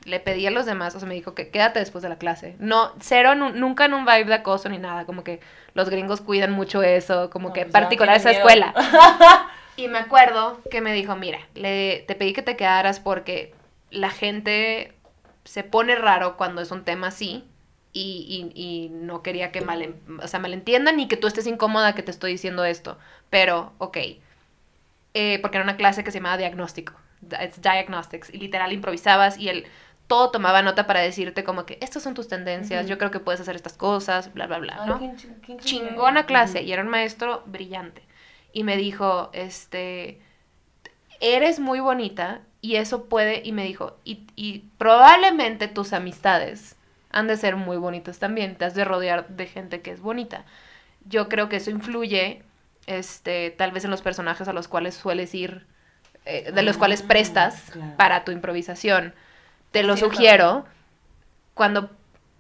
[0.08, 2.56] le pedí a los demás, o sea, me dijo que quédate después de la clase.
[2.58, 5.40] No, cero, nu- nunca en un vibe de acoso ni nada, como que
[5.74, 8.74] los gringos cuidan mucho eso, como No, que pues particular esa escuela.
[9.76, 13.54] Y me acuerdo que me dijo, mira, le, te pedí que te quedaras porque
[13.90, 14.92] la gente
[15.44, 17.44] se pone raro cuando es un tema así
[17.92, 21.94] y, y- y no quería que mal, o sea, malentiendan ni que tú estés incómoda
[21.94, 22.98] que te estoy diciendo esto.
[23.30, 23.98] Pero, ok,
[25.14, 26.92] eh, porque era una clase que se llamaba diagnóstico,
[27.42, 29.66] it's diagnostics, y literal improvisabas y él
[30.08, 33.40] todo tomaba nota para decirte como que estas son tus tendencias, yo creo que puedes
[33.40, 34.98] hacer estas cosas, bla, bla, bla, Ay, ¿no?
[34.98, 35.64] qué ching- qué increíble.
[35.66, 38.02] chingona clase y era un maestro brillante.
[38.52, 40.20] Y me dijo, este,
[41.20, 46.76] eres muy bonita y eso puede, y me dijo, y, y probablemente tus amistades
[47.10, 50.44] han de ser muy bonitas también, te has de rodear de gente que es bonita.
[51.06, 52.42] Yo creo que eso influye,
[52.86, 55.66] este, tal vez en los personajes a los cuales sueles ir,
[56.26, 57.92] eh, de los Ah, cuales prestas claro.
[57.96, 59.14] para tu improvisación.
[59.70, 60.64] Te lo sugiero,
[61.54, 61.90] cuando,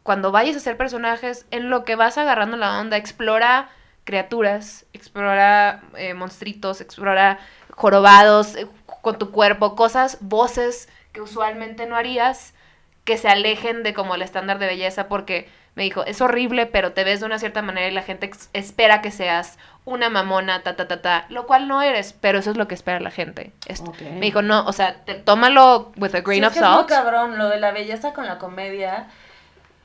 [0.02, 3.68] cuando vayas a hacer personajes, en lo que vas agarrando la onda, explora
[4.04, 7.38] criaturas, explora eh, monstruitos, explora
[7.72, 8.66] jorobados eh,
[9.02, 12.54] con tu cuerpo, cosas, voces que usualmente no harías,
[13.04, 16.92] que se alejen de como el estándar de belleza, porque me dijo, es horrible, pero
[16.92, 19.58] te ves de una cierta manera y la gente espera que seas
[19.88, 22.74] una mamona, ta, ta, ta, ta, lo cual no eres, pero eso es lo que
[22.74, 23.52] espera la gente.
[24.14, 26.70] Me dijo, no, o sea, te- tómalo with a grain Sí, of es que es
[26.70, 26.88] muy salt.
[26.88, 29.08] cabrón, lo de la belleza con la comedia.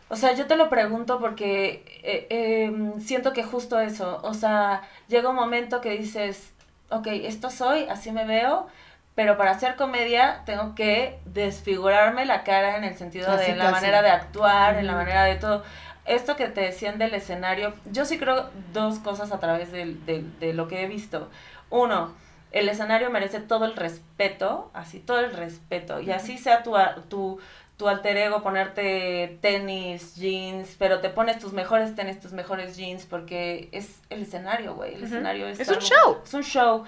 [0.10, 4.20] O sea, yo te lo pregunto porque eh, eh, siento que justo eso.
[4.24, 6.52] O sea, llega un momento que dices,
[6.90, 8.68] ok, esto soy, así me veo,
[9.16, 14.02] pero para hacer comedia tengo que desfigurarme la cara en el sentido de la manera
[14.02, 15.64] de actuar, en la manera de todo.
[16.06, 20.54] Esto que te decían del escenario, yo sí creo dos cosas a través del- de
[20.54, 21.30] lo que he visto.
[21.70, 22.14] Uno,
[22.52, 26.02] el escenario merece todo el respeto, así, todo el respeto.
[26.02, 26.74] Y así sea tu,
[27.10, 27.40] tu,
[27.78, 33.06] tu alter ego, ponerte tenis, jeans, pero te pones tus mejores tenis, tus mejores jeans,
[33.06, 34.92] porque es el escenario, güey.
[34.96, 35.14] El Ujú.
[35.14, 36.18] escenario es Es un show.
[36.24, 36.84] Es un show.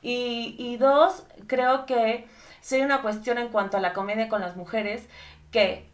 [0.00, 2.26] Y, y dos, creo que
[2.62, 5.02] sí hay una cuestión en cuanto a la comedia con las mujeres
[5.50, 5.89] que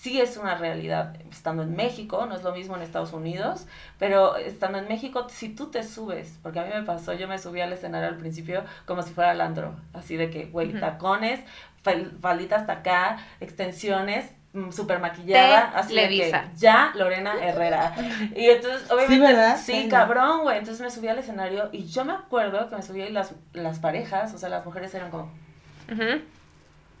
[0.00, 3.66] sí es una realidad estando en México, no es lo mismo en Estados Unidos,
[3.98, 7.38] pero estando en México, si tú te subes, porque a mí me pasó, yo me
[7.38, 11.40] subí al escenario al principio como si fuera Landro, así de que, güey, tacones,
[11.84, 17.92] fal- faldita hasta acá, extensiones, mm, súper maquillada, así de que ya Lorena Herrera.
[18.36, 19.56] Y entonces, obviamente, ¿verdad?
[19.56, 19.88] sí, Sí.
[19.88, 23.10] cabrón, güey, entonces me subí al escenario y yo me acuerdo que me subí y
[23.10, 25.30] las, las parejas, o sea, las mujeres eran como.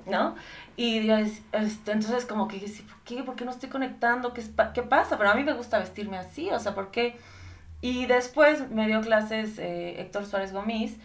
[0.06, 0.34] ¿no?
[0.78, 3.24] Y este, entonces como que dije, ¿por qué?
[3.24, 4.32] ¿Por qué no estoy conectando?
[4.32, 5.18] ¿Qué, ¿Qué pasa?
[5.18, 7.16] Pero a mí me gusta vestirme así, o sea, ¿por qué?
[7.80, 10.96] Y después me dio clases eh, Héctor Suárez Gomis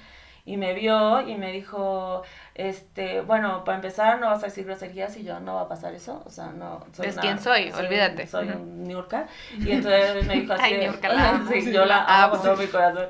[0.45, 2.21] y me vio y me dijo,
[2.53, 5.95] este, bueno, para empezar no vas a decir groserías y yo no va a pasar
[5.95, 6.85] eso, o sea, no.
[7.01, 8.27] Es quien soy, olvídate.
[8.27, 8.59] Soy Ujú.
[8.59, 9.25] un niurka.
[9.57, 11.49] Y entonces me dijo así, Ay, niurka, la amo.
[11.51, 13.07] sí, yo la amo con todo mi corazón.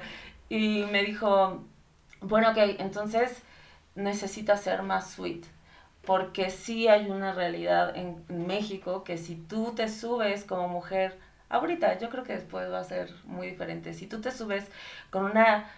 [0.47, 1.61] Y me dijo,
[2.21, 3.41] bueno, ok, entonces
[3.95, 5.43] necesitas ser más sweet.
[6.05, 11.17] Porque sí hay una realidad en México que si tú te subes como mujer,
[11.49, 13.93] ahorita yo creo que después va a ser muy diferente.
[13.93, 14.65] Si tú te subes
[15.09, 15.69] con una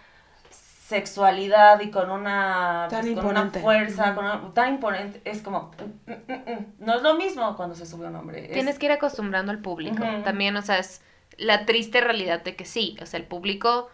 [0.88, 3.60] sexualidad y con una, Tan pues, con una imponente.
[3.60, 5.72] fuerza, con una- tan imponente, es como,
[6.06, 8.46] mm, mm, mm, no es lo mismo cuando se sube un hombre.
[8.46, 10.04] es- Tienes que ir acostumbrando al público.
[10.24, 11.02] También, o sea, es
[11.38, 13.90] la triste realidad de que sí, o sea, el público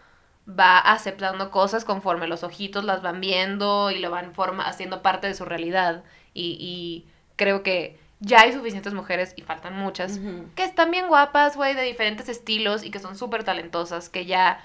[0.47, 5.27] va aceptando cosas conforme los ojitos las van viendo y lo van forma, haciendo parte
[5.27, 6.03] de su realidad.
[6.33, 10.19] Y, y creo que ya hay suficientes mujeres, y faltan muchas,
[10.55, 14.63] que están bien guapas, güey, de diferentes estilos y que son súper talentosas, que ya...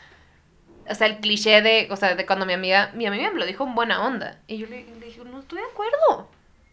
[0.91, 3.45] O sea, el cliché de, o sea, de cuando mi amiga, mi amiga me lo
[3.45, 4.39] dijo en buena onda.
[4.47, 6.29] Y yo le, le dije, no estoy de acuerdo.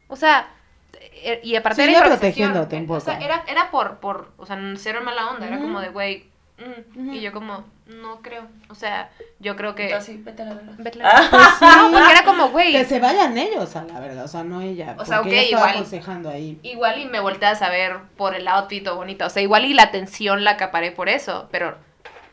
[0.08, 0.48] O sea,
[0.94, 3.00] eh, y aparte Sigue era protegiéndote un poco.
[3.00, 5.66] O sea, era, era por, por, o sea, cero mala onda, era Ujú.
[5.66, 7.14] como de, güey, mm.
[7.14, 8.48] Y yo como, no creo.
[8.70, 9.86] O sea, yo creo que...
[9.86, 10.72] Entonces, sí, vete a la verga.
[10.78, 11.22] Vete Ah.
[11.22, 11.66] la- Pues sí.
[11.66, 14.62] No, porque era como, güey, Que se vayan ellos a la verga, o sea, no
[14.62, 14.96] ella.
[14.98, 15.70] O sea, porque ok, igual.
[15.72, 16.60] aconsejando ahí.
[16.64, 19.26] igual y me volteé a saber por el outfit o bonita.
[19.26, 21.78] O sea, igual y la atención la acaparé por eso, pero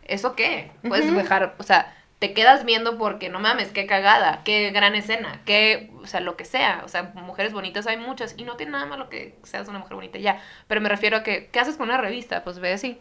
[0.04, 0.70] ¿eso qué?
[0.86, 5.40] Puedes dejar, o sea, te quedas viendo porque no mames, qué cagada, qué gran escena,
[5.44, 6.82] qué, o sea, lo que sea.
[6.84, 9.94] O sea, mujeres bonitas hay muchas y no tiene nada malo que seas una mujer
[9.96, 10.40] bonita ya.
[10.68, 12.44] Pero me refiero a que, ¿qué haces con una revista?
[12.44, 13.00] Pues ve así.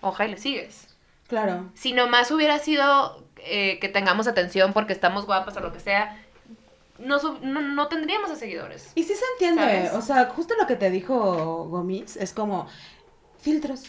[0.00, 0.88] Ojalá y le sigues.
[1.28, 1.70] Claro.
[1.74, 6.22] Si nomás hubiera sido eh, que tengamos atención porque estamos guapas o lo que sea,
[6.98, 8.92] no, no, no tendríamos a seguidores.
[8.94, 9.92] Y sí se entiende, ¿Sabes?
[9.94, 12.66] o sea, justo lo que te dijo Gomis es como
[13.40, 13.84] filtros,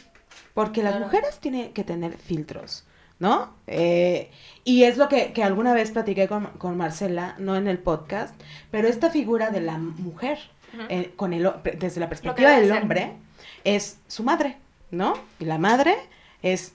[0.53, 1.05] porque las Claro.
[1.05, 2.83] mujeres tienen que tener filtros,
[3.19, 3.53] ¿no?
[3.67, 4.29] Eh,
[4.63, 8.33] y es lo que, que alguna vez platiqué con, con Marcela, no en el podcast,
[8.71, 10.39] pero esta figura de la mujer,
[10.89, 12.81] eh, con el, desde la perspectiva del ser.
[12.81, 13.13] hombre,
[13.63, 14.57] es su madre,
[14.91, 15.13] ¿no?
[15.39, 15.95] Y la madre
[16.41, 16.73] es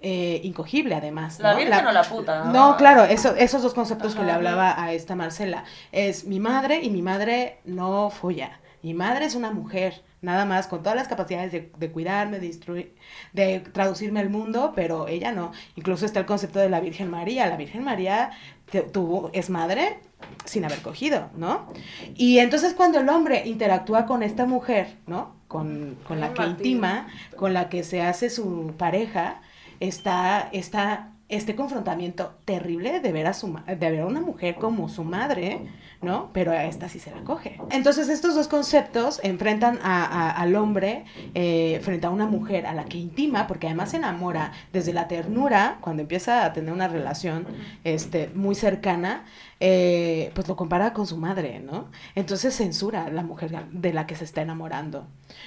[0.00, 1.40] eh, incogible además.
[1.40, 1.58] La ¿no?
[1.58, 2.44] virgen o la puta.
[2.44, 5.64] No, claro, eso, esos dos conceptos que le hablaba a esta Marcela.
[5.92, 8.60] Es mi madre y mi madre no folla.
[8.82, 12.46] Mi madre es una mujer, nada más, con todas las capacidades de, de cuidarme, de
[12.46, 12.94] instruir,
[13.32, 15.50] de traducirme al mundo, pero ella no.
[15.74, 17.46] Incluso está el concepto de la Virgen María.
[17.48, 18.30] La Virgen María
[18.70, 19.98] te- tuvo, es madre
[20.44, 21.66] sin haber cogido, ¿no?
[22.14, 25.36] Y entonces cuando el hombre interactúa con esta mujer, ¿no?
[25.48, 29.40] Con, con la que intima, con la que se hace su pareja,
[29.80, 34.88] está, está este confrontamiento terrible de ver a su de ver a una mujer como
[34.88, 35.60] su madre,
[36.00, 36.30] ¿no?
[36.32, 37.60] Pero a esta sí se la coge.
[37.70, 42.84] Entonces estos dos conceptos enfrentan a- al hombre eh, frente a una mujer a la
[42.84, 47.46] que intima, porque además se enamora desde la ternura, cuando empieza a tener una relación
[47.84, 49.24] este, muy cercana,
[49.60, 51.88] eh, pues lo compara con su madre, ¿no?
[52.14, 55.06] Entonces censura a la mujer de la que se está enamorando.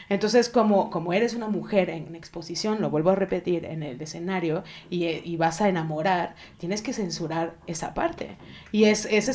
[0.10, 4.64] Entonces, como, como eres una mujer en exposición, lo vuelvo a repetir, en el escenario,
[4.90, 8.36] y, eh, y vas a enamorar, tienes que censurar esa parte.
[8.74, 9.32] Y es, ese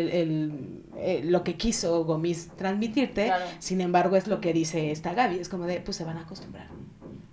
[0.00, 0.43] el- el-
[0.96, 3.44] eh, lo que quiso Gomis transmitirte, Claro.
[3.58, 6.22] sin embargo es lo que dice esta Gaby, es como de, pues se van a
[6.22, 6.68] acostumbrar.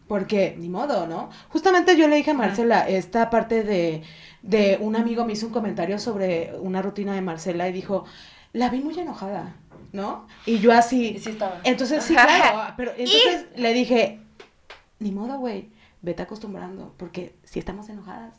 [0.08, 1.30] Porque, ni modo, ¿no?
[1.50, 4.02] Justamente yo le dije a Marcela, esta parte de,
[4.42, 8.04] de un amigo me hizo un comentario sobre una rutina de Marcela y dijo,
[8.52, 9.56] la vi muy enojada,
[9.94, 10.28] ¿no?
[10.46, 11.62] Y yo así, sí estaba.
[11.64, 14.20] entonces sí, claro, pero entonces le dije,
[15.00, 15.70] ni modo, güey,
[16.02, 18.36] vete acostumbrando, porque si estamos enojadas.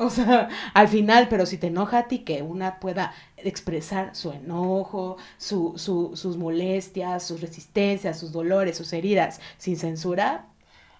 [0.00, 4.32] O sea, al final, pero si te enoja a ti, que una pueda expresar su
[4.32, 10.46] enojo, su, su, sus molestias, sus resistencias, sus dolores, sus heridas, sin censura,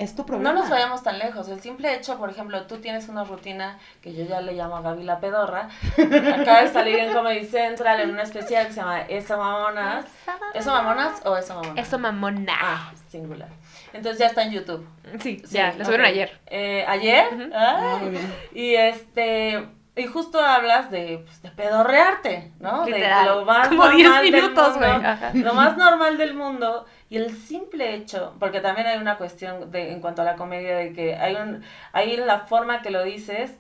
[0.00, 0.52] es tu problema.
[0.52, 1.48] No nos vayamos tan lejos.
[1.48, 4.80] El simple hecho, por ejemplo, tú tienes una rutina que yo ya le llamo a
[4.82, 5.68] Gaby la pedorra.
[5.98, 10.06] Acaba de salir en Comedy Central en una especial que se llama Eso Mamonas.
[10.54, 11.86] ¿Eso Mamonas o Eso Mamonas?
[11.86, 12.54] Eso mamona.
[12.58, 13.48] Ah, singular.
[13.92, 14.86] Entonces ya está en YouTube.
[15.20, 16.38] Sí, Sí, ya, lo subieron ayer.
[16.46, 17.26] Eh, ¿Ayer?
[17.54, 18.02] Ah, Ay.
[18.02, 18.34] muy bien.
[18.54, 19.66] Y este...
[19.96, 22.86] Y justo hablas de, pues, de pedorrearte, ¿no?
[22.86, 23.24] Literal.
[23.24, 24.88] De lo más Como 10 normal del minutos, mundo,
[25.32, 25.42] güey.
[25.42, 26.86] Lo más normal del mundo.
[27.10, 30.76] Y el simple hecho, porque también hay una cuestión de, en cuanto a la comedia,
[30.76, 31.62] de que hay, un,
[31.92, 33.58] hay la forma que lo dices,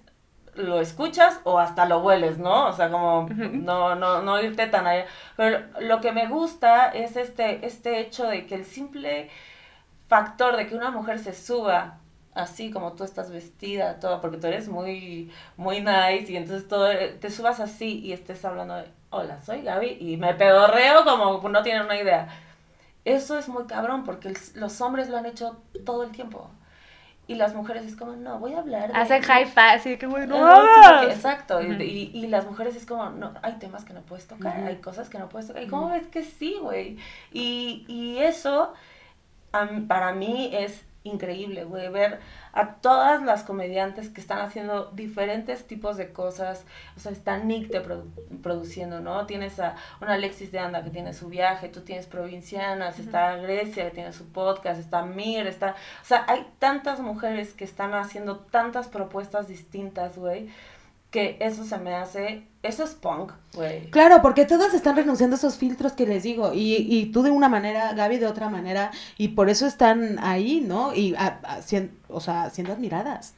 [0.54, 2.68] lo escuchas o hasta lo hueles, ¿no?
[2.68, 5.06] O sea, como no, no, no irte tan allá.
[5.36, 9.30] Pero lo que me gusta es este, este hecho de que el simple
[10.10, 11.96] factor de que una mujer se suba
[12.34, 16.88] así como tú estás vestida, toda, porque tú eres muy, muy nice y entonces todo,
[17.20, 21.62] te subas así y estés hablando de, hola, soy Gaby y me pedorreo como no
[21.62, 22.28] tienen una idea.
[23.04, 25.56] Eso es muy cabrón porque el- los hombres lo han hecho
[25.86, 26.50] todo el tiempo.
[27.26, 28.98] Y las mujeres es como, no, voy a hablar de...
[28.98, 31.00] Hacen high five, así que güey, no sí, hagas.
[31.00, 34.26] porque- exacto, y- y, y las mujeres es como, no, hay temas que no puedes
[34.26, 35.62] tocar, hay cosas que no puedes tocar.
[35.62, 36.98] ¿Y cómo ves que sí, güey?
[37.32, 38.74] Y, y eso,
[39.88, 42.20] para mí, es increíble, güey, ver
[42.52, 46.66] a todas las comediantes que están haciendo diferentes tipos de cosas.
[46.94, 48.10] O sea, está Nick te produ-
[48.42, 49.24] produciendo, ¿no?
[49.24, 53.84] Tienes a una Alexis de Anda que tiene su viaje, tú tienes Provincianas, está Grecia
[53.84, 55.70] que tiene su podcast, está Mir, está...
[56.02, 60.50] O sea, hay tantas mujeres que están haciendo tantas propuestas distintas, güey,
[61.10, 62.46] que eso se me hace...
[62.62, 63.90] Eso es punk, güey.
[63.90, 67.30] Claro, porque todas están renunciando a esos filtros que les digo, y, y tú de
[67.30, 70.94] una manera, Gaby de otra manera, y por eso están ahí, ¿no?
[70.94, 73.34] Y, a- a- sien- o sea, siendo admiradas.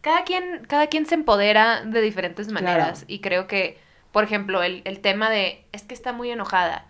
[0.00, 3.00] Cada quien, cada quien se empodera de diferentes maneras.
[3.00, 3.04] Claro.
[3.08, 3.78] Y creo que,
[4.12, 6.86] por ejemplo, el, el tema de es que está muy enojada.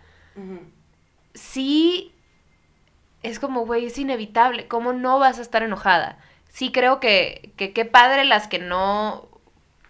[1.33, 2.11] sí
[3.23, 4.67] es como, güey, es inevitable.
[4.67, 6.17] ¿Cómo no vas a estar enojada?
[6.49, 9.27] Sí creo que, que qué padre las que no,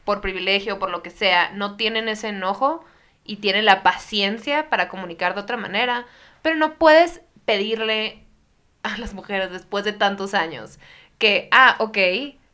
[0.06, 2.86] por privilegio, por lo que sea, no tienen ese enojo
[3.26, 6.06] y tienen la paciencia para comunicar de otra manera.
[6.42, 8.24] Pero no puedes pedirle
[8.84, 10.80] a las mujeres después de tantos años
[11.18, 11.98] que, ah, ok,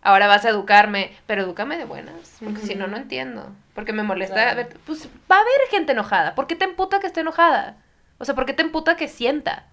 [0.01, 3.51] ahora vas a educarme, pero edúcame de buenas, porque si no, no entiendo.
[3.75, 4.55] Porque me molesta Claro.
[4.55, 6.35] ver, pues va a haber gente enojada.
[6.35, 7.77] ¿Por qué te emputa que esté enojada?
[8.17, 9.65] O sea, ¿por qué te emputa que sienta?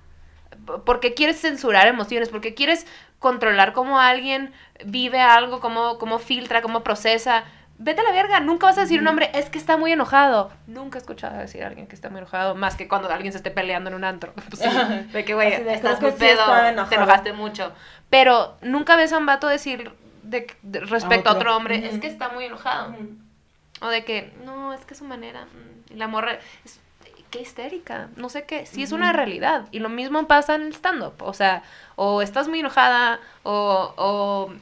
[0.84, 2.28] ¿Por qué quieres censurar emociones?
[2.28, 2.86] ¿Por qué quieres
[3.18, 4.52] controlar cómo alguien
[4.84, 7.44] vive algo, cómo, cómo filtra, cómo procesa?
[7.80, 9.92] Vete a la verga, nunca vas a decir a un hombre, es que está muy
[9.92, 10.50] enojado.
[10.66, 13.38] Nunca he escuchado decir a alguien que está muy enojado, más que cuando alguien se
[13.38, 14.32] esté peleando en un antro.
[14.50, 14.68] Pues sí,
[15.12, 16.88] de que, güey, estás muy sí pedo, enojado.
[16.88, 17.72] te enojaste mucho.
[18.10, 19.92] Pero nunca ves a un vato decir
[20.24, 21.50] de, de- respecto a otro.
[21.52, 22.96] otro, hombre, es que está muy enojado.
[23.80, 26.80] O de que, no, es que su manera, mm, y la morra, es,
[27.30, 29.66] qué histérica, no sé qué, sí es una realidad.
[29.70, 31.62] Y lo mismo pasa en el stand-up, o sea,
[31.94, 34.52] o estás muy enojada, o, o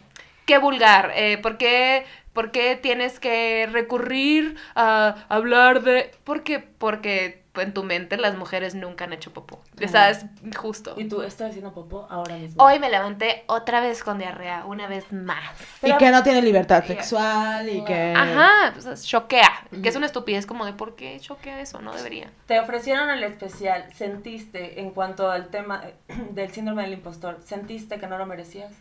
[0.46, 2.04] qué vulgar, eh, ¿por, qué,
[2.36, 6.12] por qué tienes que recurrir a hablar de...?
[6.22, 6.60] ¿Por qué?
[6.60, 9.58] Porque en tu mente las mujeres nunca han hecho popó.
[9.78, 9.88] Ajá.
[9.88, 10.26] ¿Sabes?
[10.54, 10.92] Justo.
[10.98, 12.62] Y tú estás haciendo popó ahora mismo.
[12.62, 15.48] Hoy me levanté otra vez con diarrea, una vez más.
[15.82, 18.12] Y que no tiene libertad sexual y que...
[18.14, 19.66] Ajá, pues choquea.
[19.82, 22.30] Que es una estupidez como de por qué choquea eso, no debería.
[22.44, 25.94] Te ofrecieron el especial, ¿sentiste en cuanto al tema eh,
[26.32, 28.74] del síndrome del impostor, sentiste que no lo merecías?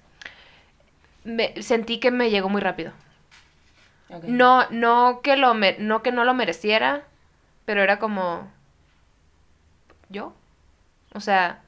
[1.23, 2.91] Me, sentí que me llegó muy rápido.
[4.27, 7.03] No, no que lo me- no que no lo mereciera,
[7.65, 8.47] pero era como
[10.09, 10.33] yo.
[11.13, 11.63] O sea,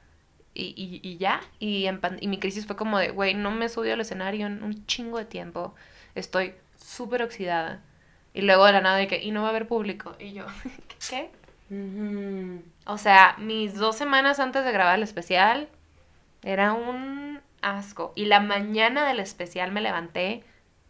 [0.54, 1.40] y, y, y ya.
[1.58, 4.00] Y, en pan- y mi crisis fue como de, güey, no me he subido al
[4.00, 5.74] escenario en un chingo de tiempo.
[6.14, 7.80] Estoy súper oxidada.
[8.34, 10.14] Y luego de la nada de que, y no va a haber público.
[10.18, 10.46] Y yo,
[11.10, 11.30] ¿qué?
[12.86, 15.68] O sea, mis dos semanas antes de grabar el especial
[16.42, 18.12] era un asco.
[18.16, 20.44] Y la mañana del especial me levanté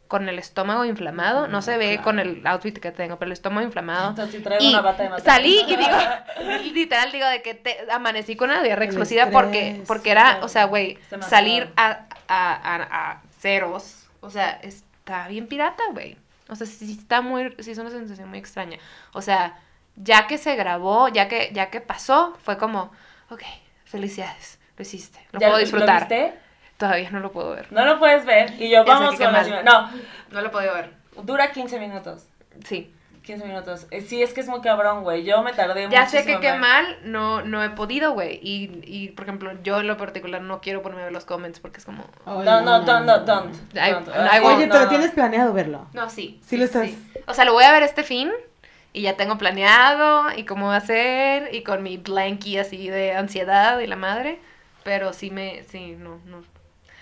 [0.09, 1.47] con el estómago inflamado.
[1.47, 2.03] No se ve Claro.
[2.03, 4.11] con el outfit que tengo, pero el estómago inflamado.
[4.11, 5.97] Entonces, si traigo Y una bata de salí y digo,
[6.75, 10.65] literal digo de que te, amanecí con una diarrea explosiva porque, porque era, o sea,
[10.65, 16.17] güey, salir a, a, a, a ceros, o sea, está bien pirata, güey.
[16.49, 18.79] O sea, sí está muy, sí es una sensación muy extraña.
[19.13, 19.59] O sea,
[19.97, 22.91] ya que se grabó, ya que, ya que pasó, fue como,
[23.29, 23.43] ok,
[23.85, 26.03] felicidades, lo hiciste, lo ¿Ya puedo disfrutar.
[26.03, 26.48] ¿Lo viste?
[26.79, 27.71] Todavía no lo puedo ver.
[27.73, 28.55] No lo puedes ver.
[28.59, 29.65] Y yo, Ya vamos con la mal.
[29.65, 29.91] No,
[30.31, 30.91] No lo he podido ver.
[31.25, 32.27] dura 15 minutos.
[32.65, 32.95] Sí.
[33.25, 33.87] 15 minutos.
[33.91, 35.23] Eh, Sí, es que es muy cabrón, güey.
[35.25, 38.41] Yo me tardé Ya sé que qué mal, no, no he podido, güey.
[38.43, 41.61] Y, y, por ejemplo, yo en lo particular no quiero ponerme a ver los comments
[41.61, 42.05] porque es como...
[42.25, 43.55] Ay, No, no, don't, no, don't.
[43.75, 43.93] Oye,
[44.67, 44.89] no, pero no.
[44.89, 45.87] tienes planeado verlo.
[45.93, 46.41] No, sí.
[46.47, 46.89] Sí lo estás-
[47.27, 48.31] O sea, lo voy a ver este fin
[48.95, 53.13] y ya tengo planeado y cómo va a ser y con mi blankie así de
[53.15, 54.39] ansiedad y la madre.
[54.85, 56.43] Pero sí me, sí, no, no.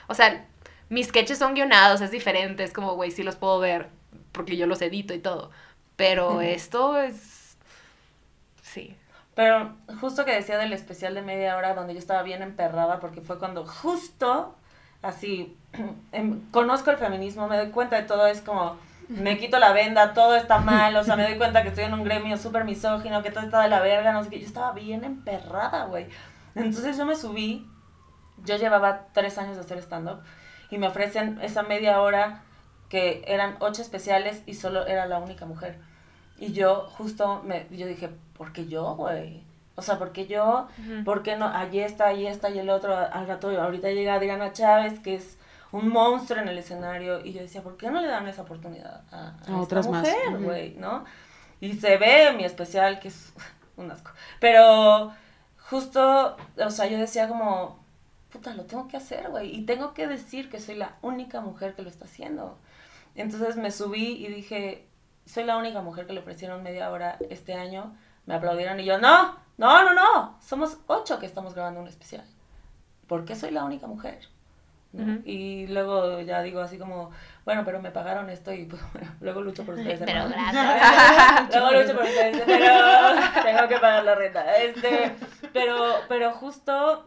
[0.08, 0.46] O sea,
[0.88, 3.88] mis sketches son guionados, es diferente, es como, güey, sí los puedo ver
[4.32, 5.50] porque yo los edito y todo.
[5.96, 7.56] Pero esto es...
[8.62, 8.96] Sí.
[9.34, 13.20] Pero justo que decía del especial de media hora donde yo estaba bien emperrada porque
[13.20, 14.54] fue cuando justo
[15.02, 15.56] así
[16.12, 18.76] em, conozco el feminismo, me doy cuenta de todo, es como
[19.08, 21.94] me quito la venda, todo está mal, o sea, me doy cuenta que estoy en
[21.94, 24.72] un gremio súper misógino, que todo está de la verga, no sé qué, yo estaba
[24.72, 26.06] bien emperrada, güey.
[26.54, 27.68] Entonces yo me subí,
[28.44, 30.20] yo llevaba tres años de hacer stand-up
[30.70, 32.42] y me ofrecen esa media hora
[32.88, 35.78] que eran ocho especiales y solo era la única mujer.
[36.38, 39.42] Y yo justo me, yo dije, ¿por qué yo, güey?
[39.74, 40.68] O sea, ¿por qué yo?
[40.78, 41.04] Ujú.
[41.04, 41.46] ¿Por qué no?
[41.48, 45.38] Allí está, allí está, y el otro, al rato, ahorita llega Adriana Chávez, que es
[45.72, 49.02] un monstruo en el escenario, y yo decía, ¿por qué no le dan esa oportunidad
[49.10, 51.04] a, a A otras mujer, güey, no?
[51.60, 53.32] Y se ve mi especial, que es
[53.76, 54.10] un asco.
[54.40, 55.12] Pero
[55.68, 57.84] justo, o sea, yo decía como,
[58.36, 61.74] puta, lo tengo que hacer, güey, y tengo que decir que soy la única mujer
[61.74, 62.58] que lo está haciendo.
[63.14, 64.86] Entonces me subí y dije,
[65.24, 67.96] soy la única mujer que le ofrecieron media hora este año.
[68.26, 72.24] Me aplaudieron y yo, no, no, no, no, somos ocho que estamos grabando un especial.
[73.06, 74.18] ¿Por qué soy la única mujer?
[74.92, 75.14] ¿No?
[75.14, 75.22] Ujú.
[75.24, 77.10] Y luego ya digo así como,
[77.44, 80.00] bueno, pero me pagaron esto y pues, bueno, luego lucho por ustedes.
[80.00, 80.52] Pero hermano.
[80.52, 81.54] gracias.
[81.54, 84.56] Luego lucho por ustedes, pero tengo que pagar la renta.
[84.56, 85.14] Este,
[85.52, 87.06] pero, pero justo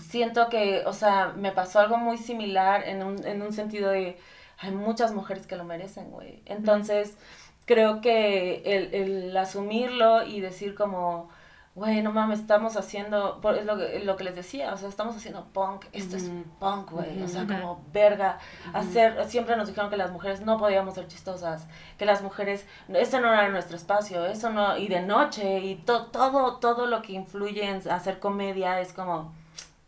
[0.00, 4.18] siento que, o sea, me pasó algo muy similar en un, en un sentido de,
[4.58, 6.42] hay muchas mujeres que lo merecen, güey.
[6.46, 7.16] Entonces,
[7.64, 11.28] creo que el, el asumirlo y decir como,
[11.74, 15.14] güey, no mames, estamos haciendo, es lo que, lo que les decía, o sea, estamos
[15.14, 18.38] haciendo punk, esto es punk, güey, o sea, como verga,
[18.72, 21.66] hacer, siempre nos dijeron que las mujeres no podíamos ser chistosas,
[21.98, 26.06] que las mujeres, eso no era nuestro espacio, eso no, y de noche, y to-
[26.06, 29.34] todo, todo lo que influye en hacer comedia es como,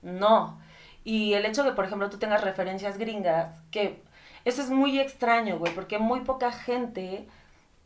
[0.03, 0.59] no.
[1.05, 4.03] Y el hecho que, por ejemplo, tú tengas referencias gringas, que
[4.45, 7.27] eso es muy extraño, güey, porque muy poca gente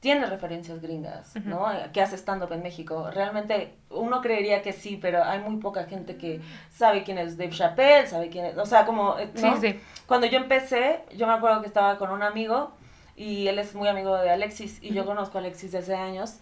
[0.00, 1.66] tiene referencias gringas, ¿no?
[1.92, 3.08] Que hace stand-up en México.
[3.12, 6.40] Realmente uno creería que sí, pero hay muy poca gente que
[6.72, 9.80] sabe quién es Dave Chappelle, sabe quién es, o sea, como, eh, Sí, sí.
[10.06, 12.72] Cuando yo empecé, yo me acuerdo que estaba con un amigo
[13.14, 16.40] y él es muy amigo de Alexis y yo conozco a Alexis desde años,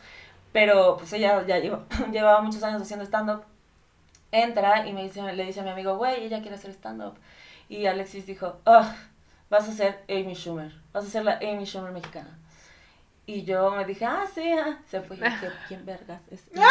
[0.53, 3.43] pero pues ella ya lleva- llevaba muchos años haciendo stand-up.
[4.33, 7.19] Entra y me dice, le dice a mi amigo, güey, ella quiere hacer stand-up.
[7.69, 8.87] Y Alexis dijo, "Ugh,
[9.49, 12.37] vas a ser Amy Schumer, vas a ser la Amy Schumer mexicana.
[13.27, 14.79] Y yo me dije, ah, sí, ah.
[14.91, 16.43] Se fue y dije, ¿quién vergas es?
[16.57, 16.65] Amy?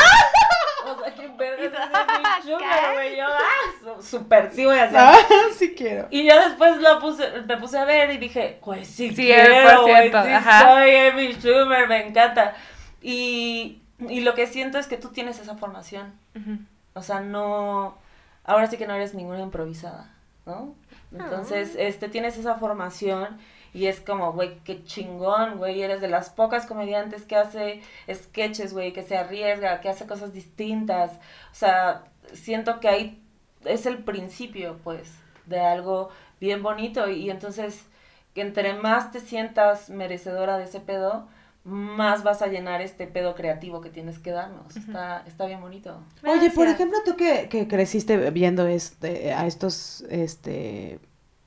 [0.86, 3.18] o sea, ¿quién vergas es Amy Schumer, güey?
[3.18, 4.98] Yo, ah, su- súper, sí voy a hacer.
[5.00, 5.18] Ah,
[5.58, 6.08] sí quiero.
[6.10, 9.84] Y ya después lo puse, me puse a ver y dije, pues sí, Sí, quiero,
[9.84, 10.62] güey, 100%, sí ajá.
[10.74, 12.56] soy Amy Schumer, me encanta.
[13.02, 16.14] Y, y lo que siento es que tú tienes esa formación.
[16.36, 16.58] Ujú.
[16.94, 17.98] O sea, no,
[18.44, 20.14] ahora sí que no eres ninguna improvisada,
[20.46, 20.76] ¿no?
[21.14, 23.40] Entonces, este, tienes esa formación
[23.74, 27.82] Y es como, güey, qué chingón, güey, eres de las pocas comediantes que hace
[28.12, 31.14] sketches, güey, que se arriesga, que hace cosas distintas.
[31.52, 33.24] O sea, siento que ahí
[33.66, 35.14] es el principio, pues,
[35.46, 36.10] de algo
[36.40, 37.10] bien bonito.
[37.10, 37.86] Y entonces,
[38.34, 41.28] que entre más te sientas merecedora de ese pedo,
[41.64, 44.76] más vas a llenar este pedo creativo que tienes que darnos.
[44.76, 46.00] está, está bien bonito.
[46.26, 51.00] Oye, por ejemplo, tú que, que creciste viendo este, a estos este,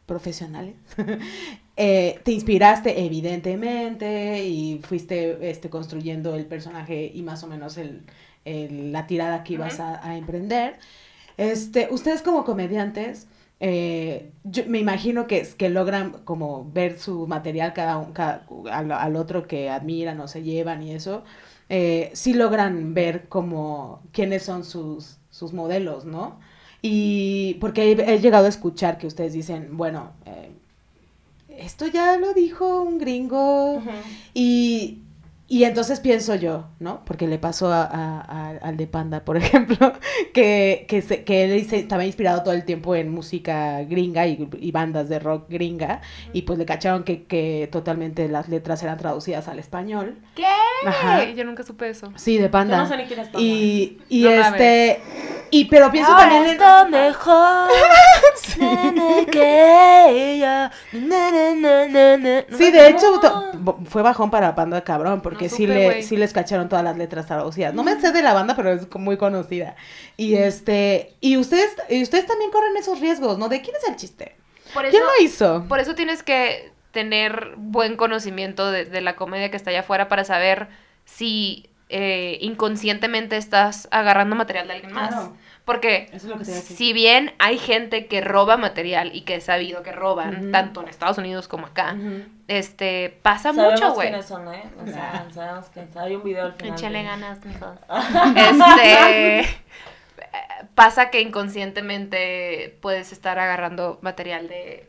[0.07, 0.75] profesionales,
[1.77, 8.03] eh, te inspiraste evidentemente y fuiste este, construyendo el personaje y más o menos el,
[8.45, 10.79] el- la tirada que ibas a, a emprender.
[11.39, 13.27] Este, ustedes como comediantes,
[13.63, 18.93] eh, yo me imagino que, que logran como ver su material cada, un- cada al,
[18.93, 21.25] al otro que admiran o se llevan y eso,
[21.71, 26.41] eh, sí logran ver como quiénes son sus, sus modelos, ¿no?
[26.83, 30.51] Y porque he, he llegado a escuchar que ustedes dicen, bueno, eh,
[31.49, 33.85] esto ya lo dijo un gringo
[34.35, 35.02] y,
[35.55, 37.05] y entonces pienso yo, ¿no?
[37.05, 39.93] Porque le pasó a, a- a- al de Panda, por ejemplo,
[40.33, 44.49] que, que, se- que él se- estaba inspirado todo el tiempo en música gringa y,
[44.59, 46.01] y bandas de rock gringa,
[46.33, 50.17] y pues le cacharon que, que totalmente las letras eran traducidas al español.
[50.35, 50.47] ¿Qué?
[50.87, 51.25] Ajá.
[51.31, 52.11] Yo nunca supe eso.
[52.17, 52.79] Sí, de Yo Panda.
[52.79, 53.41] no sé ni quién es Panda.
[53.47, 55.01] Y, y No este,
[55.51, 57.69] y pero pienso Ahora también en- está mejor
[58.59, 60.71] nene, que ella.
[60.93, 62.45] Na, na, na, na, na.
[62.49, 63.21] No Sí, de hecho
[63.87, 67.27] fue bajón para Panda cabrón, porque No sí le sí les cacharon todas las letras
[67.27, 67.75] traducidas.
[67.75, 69.77] No me sé de la banda, pero es muy conocida.
[70.17, 73.49] Y este, y ustedes y ustedes también corren esos riesgos, ¿no?
[73.49, 74.37] ¿De quién es el chiste?
[74.75, 75.65] Por eso, ¿Quién lo hizo?
[75.69, 80.09] por eso tienes que tener buen conocimiento de, de la comedia que está allá afuera
[80.09, 80.69] para saber
[81.05, 85.11] si eh, inconscientemente estás agarrando material de alguien más.
[85.11, 85.37] Claro.
[85.65, 86.77] Porque Eso es lo que te iba a decir.
[86.77, 90.89] si bien hay gente que roba material y que he sabido que roban, tanto en
[90.89, 91.97] Estados Unidos como acá,
[92.49, 94.09] este, pasa Sabemos mucho, güey.
[94.09, 94.65] quiénes son, ¿eh?
[94.83, 96.75] O sea, sabemos que hay un video al final.
[96.77, 97.79] Échale de- ganas, mijos.
[98.37, 99.49] Este
[100.75, 104.87] pasa que inconscientemente puedes estar agarrando material de.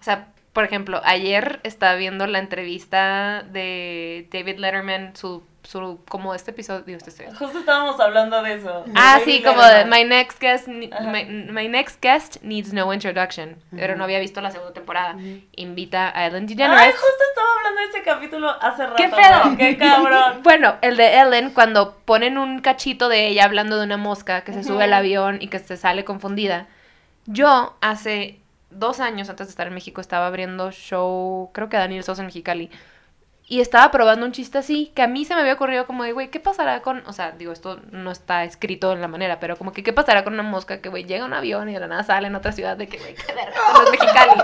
[0.00, 6.34] O sea, por ejemplo, ayer estaba viendo la entrevista de David Letterman, su, su como
[6.34, 7.38] este episodio, digo, este episodio.
[7.38, 8.84] Justo estábamos hablando de eso.
[8.94, 10.88] Ah, de sí, como de my next guest, my,
[11.50, 13.56] my next guest needs no introduction.
[13.70, 15.16] Pero no había visto la segunda temporada.
[15.56, 16.94] Invita a Ellen Ay, DeGeneres.
[16.94, 18.96] justo estaba hablando de ese capítulo hace rato.
[18.96, 19.56] ¿Qué pedo?
[19.56, 20.40] ¡Qué cabrón!
[20.42, 24.52] Bueno, el de Ellen, cuando ponen un cachito de ella hablando de una mosca que
[24.52, 26.68] se sube al avión y que se sale confundida.
[27.26, 28.38] Yo hace
[28.70, 32.26] dos años antes de estar en México estaba abriendo show, creo que Daniel Sosa en
[32.26, 32.70] Mexicali.
[33.48, 36.10] Y estaba probando un chiste así, que a mí se me había ocurrido como de,
[36.12, 37.04] güey, ¿qué pasará con...?
[37.06, 40.24] O sea, digo, esto no está escrito en la manera, pero como que, ¿qué pasará
[40.24, 42.34] con una mosca que, güey, llega a un avión y de la nada sale en
[42.34, 44.42] otra ciudad de que, güey, qué verga, no es Mexicali.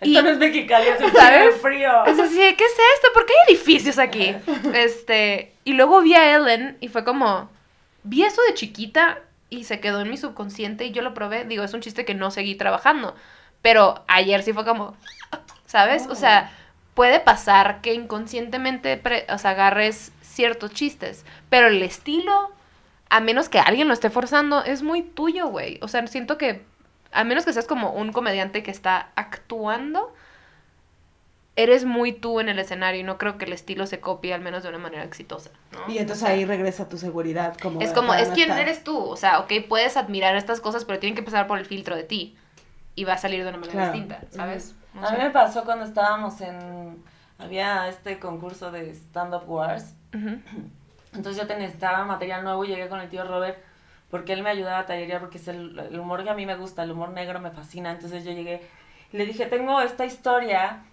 [0.00, 1.56] Y- Esto no es Mexicali, es un ¿Sabes?
[1.60, 2.04] frío.
[2.06, 3.08] Es así, ¿qué es esto?
[3.12, 4.34] ¿Por qué hay edificios aquí?
[4.72, 7.50] Este, y luego vi a Ellen y fue como,
[8.04, 9.18] vi eso de chiquita
[9.50, 11.44] y se quedó en mi subconsciente y yo lo probé.
[11.44, 13.14] Digo, es un chiste que no seguí trabajando,
[13.60, 14.96] pero ayer sí fue como,
[15.66, 16.06] ¿sabes?
[16.08, 16.50] O sea,
[16.94, 22.50] puede pasar que inconscientemente, pre- o sea, agarres ciertos chistes, pero el estilo,
[23.10, 25.78] a menos que alguien lo esté forzando, es muy tuyo, güey.
[25.82, 26.64] O sea, siento que,
[27.12, 30.12] a menos que seas como un comediante que está actuando,
[31.56, 34.40] eres muy tú en el escenario y no creo que el estilo se copie al
[34.40, 35.92] menos de una manera exitosa, ¿no?
[35.92, 39.38] Y entonces ahí regresa tu seguridad como Es como, es estar- eres tú, o sea,
[39.38, 42.36] ok, puedes admirar estas cosas, pero tienen que pasar por el filtro de ti
[42.96, 43.92] y va a salir de una manera Claro.
[43.92, 44.74] distinta, ¿sabes?
[45.02, 47.02] A mí me pasó cuando estábamos en.
[47.38, 49.94] Había este concurso de Stand Up Wars.
[51.12, 53.58] Entonces yo te necesitaba material nuevo y llegué con el tío Robert
[54.10, 56.54] porque él me ayudaba a tallerear porque es el, el humor que a mí me
[56.56, 57.90] gusta, el humor negro me fascina.
[57.90, 58.62] Entonces yo llegué
[59.12, 60.84] y le dije, tengo esta historia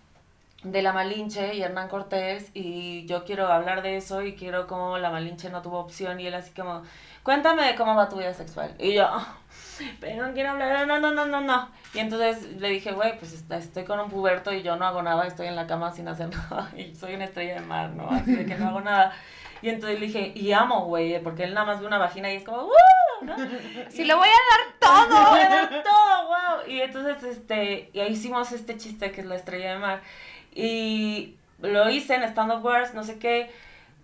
[0.63, 4.97] de la Malinche y Hernán Cortés y yo quiero hablar de eso y quiero cómo
[4.99, 6.83] la Malinche no tuvo opción y él así como,
[7.23, 8.75] cuéntame de cómo va tu vida sexual.
[8.77, 9.37] Y yo, "Ah,
[9.99, 11.69] pero no quiero hablar, no, no, no, no, no.
[11.95, 15.01] Y entonces le dije, güey, pues est- estoy con un puberto y yo no hago
[15.01, 18.09] nada, estoy en la cama sin hacer nada y soy una estrella de mar, ¿no?
[18.09, 19.13] Así de que no hago nada.
[19.63, 22.37] Y entonces le dije, y amo, güey, porque él nada más ve una vagina y
[22.37, 22.69] es como, ¡uh!
[23.25, 23.35] ¿no?
[23.89, 25.29] Sí, le voy a dar todo, todo.
[25.31, 26.67] voy a dar todo, wow.
[26.67, 30.01] Y entonces, este, y ahí hicimos este chiste que es la estrella de mar.
[30.53, 33.49] Y lo hice en Stand Up Wars, no sé qué,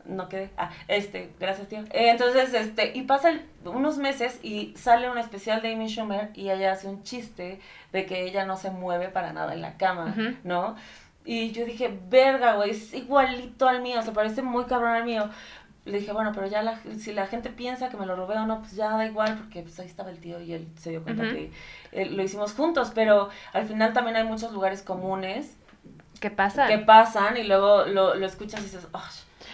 [0.06, 1.80] no quedé, ah, este, gracias tío.
[1.91, 6.30] Eh, entonces, este, y pasa el- unos meses y sale un especial de Amy Schumer
[6.34, 7.60] y ella hace un chiste
[7.91, 10.36] de que ella no se mueve para nada en la cama, Ujú.
[10.43, 10.76] ¿no?
[11.26, 15.30] Y yo dije, verga, güey, es igualito al mío, se parece muy cabrón al mío.
[15.84, 18.45] Le dije, bueno, pero ya la- si la gente piensa que me lo robé o
[18.45, 21.04] no, pues ya da igual, porque pues ahí estaba el tío y él se dio
[21.04, 21.34] cuenta Ujú.
[21.34, 21.52] que
[21.91, 25.58] eh, lo hicimos juntos, pero al final también hay muchos lugares comunes
[26.20, 26.68] ¿Qué pasa?
[26.68, 28.88] que pasan y luego lo, lo escuchas y dices,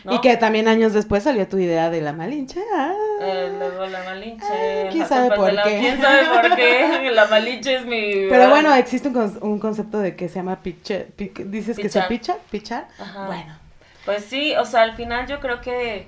[0.06, 0.14] ¿no?
[0.14, 2.62] Y que también años después salió tu idea de la Malinche.
[2.76, 2.94] Ah.
[3.22, 4.46] Eh, luego la Malinche.
[4.46, 5.80] Ah, ¿quién la sabe por la- qué?
[5.80, 7.12] ¿Quién sabe por qué?
[7.14, 8.28] La Malinche es mi...
[8.30, 11.88] Pero bueno, existe un, con- un concepto de que se llama piche, pic- dices que
[11.90, 12.08] se Pichar.
[12.08, 12.88] picha, pichar.
[13.00, 13.28] Ajá.
[13.28, 13.58] Bueno,
[14.06, 16.06] Pues sí, o sea, al final yo creo que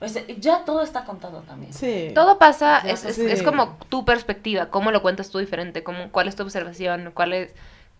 [0.00, 1.72] pues, ya todo está contado también.
[1.72, 2.10] sí.
[2.14, 6.34] Todo pasa, es, es, como tu perspectiva, cómo lo cuentas tú diferente, cómo, cuál es
[6.36, 7.52] tu observación, cuál es,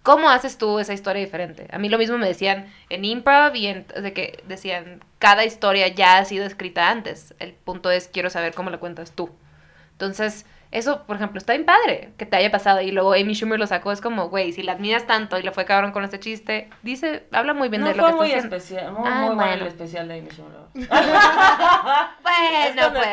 [0.02, 1.68] cómo haces tú esa historia diferente.
[1.70, 5.88] A mí lo mismo me decían en improv y en, de que decían, cada historia
[5.88, 7.34] ya ha sido escrita antes.
[7.38, 9.30] El punto es, quiero saber cómo la cuentas tú.
[9.92, 12.80] Entonces, eso, por ejemplo, está bien padre que te haya pasado.
[12.80, 15.52] Y luego Amy Schumer lo sacó, es como, güey, si la admiras tanto y le
[15.52, 18.26] fue cabrón con este chiste, dice, habla muy bien no de lo fue que muy
[18.32, 18.56] está haciendo.
[18.56, 19.62] especial, muy, Ah, muy bueno bueno.
[19.62, 20.58] el especial de Amy Schumer.
[22.22, 23.08] Bueno, pues,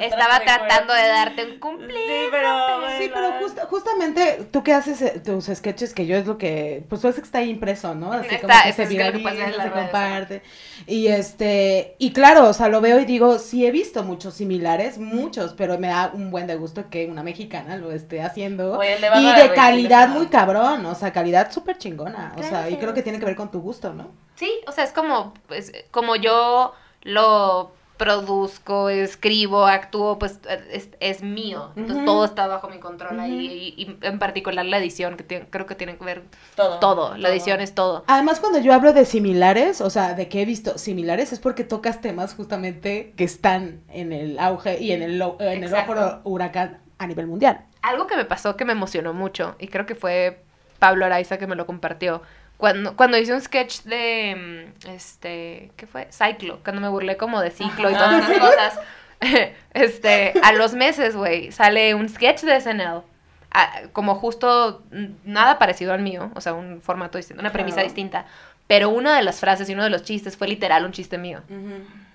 [0.00, 1.98] estaba de tratando de darte un cumplido.
[2.00, 2.80] Sí, pero...
[2.98, 6.84] Sí, pero justa- justamente tú que haces eh, tus sketches, que yo es lo que,
[6.88, 8.12] pues tú es que está ahí impreso, ¿no?
[8.12, 10.42] Así Está, como que se que que viraliza, las se redes, comparte.
[10.86, 14.98] Y este, y claro, o sea, lo veo y digo, sí he visto muchos similares,
[14.98, 18.78] muchos, pero me da un buen de gusto que una mexicana lo esté haciendo.
[18.78, 22.34] De y de calidad muy cabrón, o sea, calidad súper chingona.
[22.36, 24.08] O sea, y creo que tiene que ver con tu gusto, ¿no?
[24.36, 30.40] Sí, o sea, es como, pues, como yo lo produzco, escribo, actúo, pues
[30.72, 31.70] es, es mío.
[31.76, 33.74] Entonces todo está bajo mi control ahí.
[33.76, 36.22] Y, y en particular la edición, que tiene- creo que tiene que ver
[36.56, 36.78] Todo.
[36.78, 37.16] todo.
[37.18, 38.04] La edición es todo.
[38.06, 41.62] Además, cuando yo hablo de similares, o sea, de que he visto similares, es porque
[41.62, 46.20] tocas temas justamente que están en el auge y en el, lo- en el ojo
[46.24, 47.66] huracán a nivel mundial.
[47.82, 50.42] Algo que me pasó que me emocionó mucho, y creo que fue
[50.78, 52.22] Pablo Araiza que me lo compartió.
[52.60, 56.08] Cuando, cuando hice un sketch de, mm, este, ¿qué fue?
[56.12, 58.80] Cyclo, cuando me burlé como de ciclo y todas esas cosas.
[59.74, 63.02] este, a los meses, güey, sale un sketch de SNL.
[63.50, 67.82] ah, como justo mm, nada parecido al mío, o sea, un formato distinto, una premisa
[67.82, 68.26] distinta.
[68.66, 71.42] Pero una de las frases y uno de los chistes fue literal un chiste mío.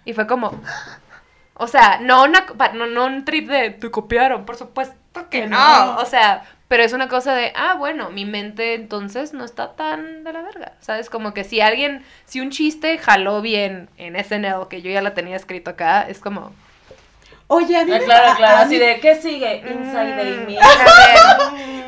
[0.05, 0.61] Y fue como,
[1.55, 4.95] o sea, no, una, no, no un trip de te copiaron, por supuesto
[5.29, 5.57] que Que no.
[5.57, 5.97] no.
[5.97, 10.23] O sea, pero es una cosa de, ah, bueno, mi mente entonces no está tan
[10.23, 10.73] de la verga.
[10.81, 11.09] ¿Sabes?
[11.09, 15.13] Como que si alguien, si un chiste jaló bien en SNL, que yo ya la
[15.13, 16.51] tenía escrito acá, es como,
[17.47, 19.57] Oye, a mí Ah, me- claro, claro, así de, ¿qué sigue?
[19.57, 20.57] Inside Mm, Amy.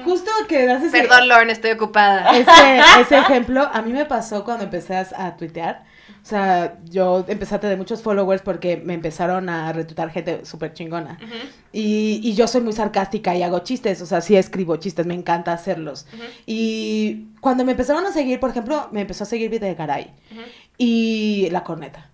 [0.03, 2.37] Justo que haces perdón, Lauren, estoy ocupada.
[2.37, 5.83] ese, ese ejemplo, a mí me pasó cuando empecé a, a tuitear.
[6.27, 10.73] O sea, yo empecé a tener muchos followers porque me empezaron a retuitar gente súper
[10.73, 11.17] chingona.
[11.71, 15.13] Y, y yo soy muy sarcástica y hago chistes, o sea, sí escribo chistes, me
[15.13, 16.05] encanta hacerlos.
[16.45, 20.41] Y cuando me empezaron a seguir, por ejemplo, me empezó a seguir Videgaray ujú.
[20.77, 22.09] y La Corneta,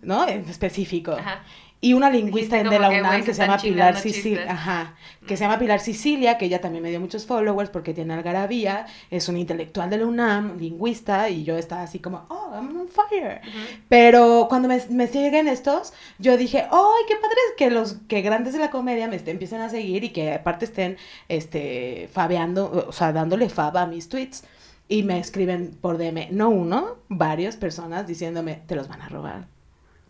[0.00, 0.26] ¿no?
[0.26, 1.12] En específico.
[1.12, 1.44] Ajá.
[1.82, 5.44] Y una lingüista de la que, UNAM que se llama Pilar Sicilia, ajá, que se
[5.44, 9.38] llama Pilar Sicilia, que ella también me dio muchos followers porque tiene algarabía, es una
[9.38, 13.40] intelectual de la UNAM, lingüista, y yo estaba así como, oh, I'm on fire.
[13.88, 18.20] Pero cuando me, me siguen estos, yo dije, ¡ay, qué padre es que los que
[18.20, 22.86] grandes de la comedia me estén, empiecen a seguir y que aparte estén, este, fabeando,
[22.88, 24.44] o sea, dándole fab a mis tweets.
[24.86, 29.46] Y me escriben por DM, no uno, varias personas diciéndome, te los van a robar.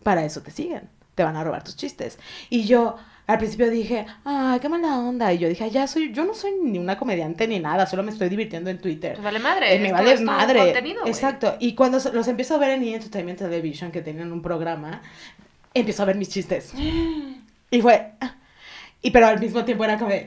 [0.01, 2.17] Para eso te siguen, te van a robar tus chistes.
[2.49, 2.97] Y yo
[3.27, 5.31] al principio dije, ay, qué mala onda.
[5.31, 8.03] Y yo dije, "Ay, ya soy, yo no soy ni una comediante ni nada, solo
[8.03, 9.13] me estoy divirtiendo en Twitter.
[9.13, 9.75] Pues vale madre.
[9.75, 10.73] Eh, me vale madre.
[11.05, 11.55] Exacto.
[11.59, 12.95] Y cuando los empiezo a ver en E!
[12.95, 15.01] Entertainment Television, que tenían un programa,
[15.73, 16.73] empiezo a ver mis chistes.
[17.73, 18.11] Y fue.
[19.01, 20.25] Y pero al mismo tiempo era como de.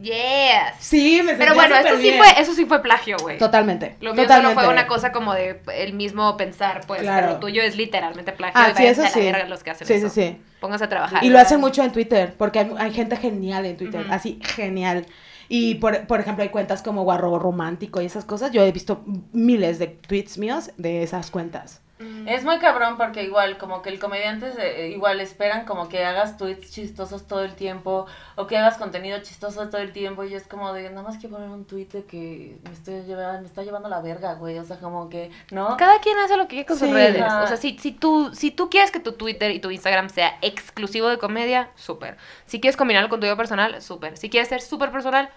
[0.00, 0.76] Yes.
[0.78, 3.38] Sí, me Pero bueno, eso sí fue, eso sí fue plagio, güey.
[3.38, 3.96] Totalmente.
[4.00, 4.54] Lo mío totalmente.
[4.54, 7.20] solo fue una cosa como de el mismo pensar, pues, Claro.
[7.26, 8.58] pero lo tuyo es literalmente plagio.
[8.58, 9.20] Ah, y sí, eso a la sí.
[9.20, 10.08] verga los que hacen Sí, eso.
[10.08, 10.40] sí, sí.
[10.60, 11.22] Pónganse a trabajar.
[11.24, 15.06] Y lo hacen mucho en Twitter, porque hay, hay gente genial en Twitter, así, genial.
[15.48, 18.52] Y por, por ejemplo, hay cuentas como Guarro Romántico y esas cosas.
[18.52, 21.80] Yo he visto miles de tweets míos de esas cuentas.
[22.00, 22.26] Mm.
[22.28, 26.04] Es muy cabrón porque igual, como que el comediante se- eh, igual esperan como que
[26.04, 30.34] hagas tweets chistosos todo el tiempo o que hagas contenido chistoso todo el tiempo y
[30.34, 33.46] es como de, nada más quiero poner un tweet de que me, estoy llevando, me
[33.46, 35.76] está llevando la verga, güey, o sea, como que, ¿no?
[35.76, 37.20] Cada quien hace lo que quiere con sus redes.
[37.20, 37.42] Ajá.
[37.42, 40.38] O sea, si, si, tú, si tú quieres que tu Twitter y tu Instagram sea
[40.40, 42.16] exclusivo de comedia, súper.
[42.46, 44.16] Si quieres combinarlo con tu vida personal, súper.
[44.16, 45.28] Si quieres ser súper personal,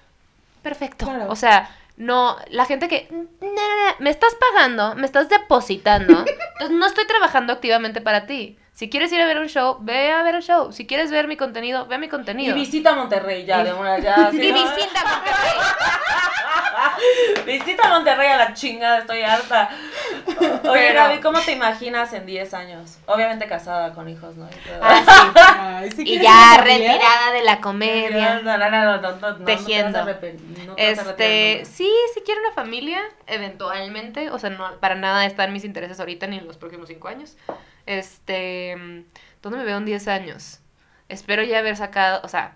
[0.61, 1.05] perfecto.
[1.05, 1.25] Claro.
[1.29, 6.25] O sea, no, la gente que, "No, no, no, me estás pagando, me estás depositando,
[6.53, 8.57] entonces no estoy trabajando activamente para ti.
[8.73, 10.71] Si quieres ir a ver un show, ve a ver el show.
[10.71, 12.55] Si quieres ver mi contenido, ve mi Y contenido.
[12.55, 14.29] visita Monterrey ya, de una ya.
[14.33, 15.59] Y visita Monterrey.
[17.45, 19.69] Visita Monterrey a la chingada, estoy harta.
[20.27, 22.97] Oye, Pero- Gaby, ¿cómo te imaginas en 10 años?
[23.05, 24.47] Obviamente casada con hijos, ¿no?
[24.47, 24.53] Y.
[24.81, 25.39] Ah, sí.
[25.59, 28.39] Ay, ¿sí Y ya retirada de la comedia.
[28.43, 30.03] No, no, no, Tejiendo.
[30.03, 34.31] Te a a Este, sí, sí quiero una familia, eventualmente.
[34.31, 37.37] O sea, no, para nada están mis intereses ahorita ni en los próximos cinco años.
[37.85, 38.75] Este,
[39.41, 40.59] ¿dónde me veo en 10 años?
[41.09, 42.55] Espero ya haber sacado, o sea,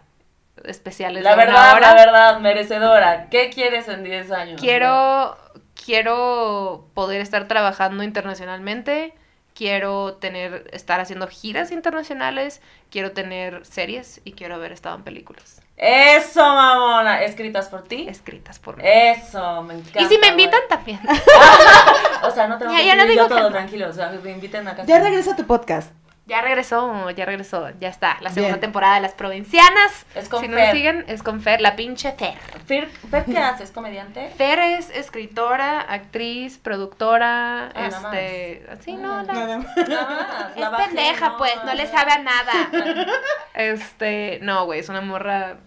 [0.64, 1.80] especiales La de una verdad, hora.
[1.88, 3.30] la verdad, merecedora.
[3.30, 4.62] ¿Qué quieres en 10 años?
[4.62, 5.38] Quiero,
[5.86, 9.14] quiero poder estar trabajando internacionalmente.
[9.54, 12.62] Quiero tener, estar haciendo giras internacionales.
[12.92, 17.22] Quiero tener series y quiero haber estado en películas Eso, mamona.
[17.22, 18.08] ¿Escritas por ti?
[18.10, 18.84] escritas por mí.
[18.86, 20.02] Eso, me encanta.
[20.02, 20.32] y si me güey.
[20.32, 21.00] invitan también.
[22.24, 23.52] O sea, no te Ya- voy a ya no yo que todo no.
[23.52, 23.88] tranquilo.
[23.90, 24.88] O sea, que me inviten a casa.
[24.88, 25.92] Ya regresa tu podcast.
[26.26, 28.18] Ya regresó, ya regresó, ya está.
[28.20, 28.60] La segunda Bien.
[28.60, 30.06] temporada de Las Provincianas.
[30.14, 30.66] Es con si no Fer.
[30.66, 32.34] me siguen, es con Fer, la pinche Fer.
[32.66, 33.72] Fer, Fer, ¿qué haces?
[33.72, 34.28] ¿Comediante?
[34.38, 38.68] Fer es escritora, actriz, productora, Ah, nada este...
[38.84, 39.24] Sí, no, Ah.
[39.26, 39.34] no.
[39.34, 39.68] Nada más.
[39.78, 42.54] Más, Es la bajé, pendeja, pues, no le sabe a nada.
[43.54, 45.58] Este, no, güey, es una morra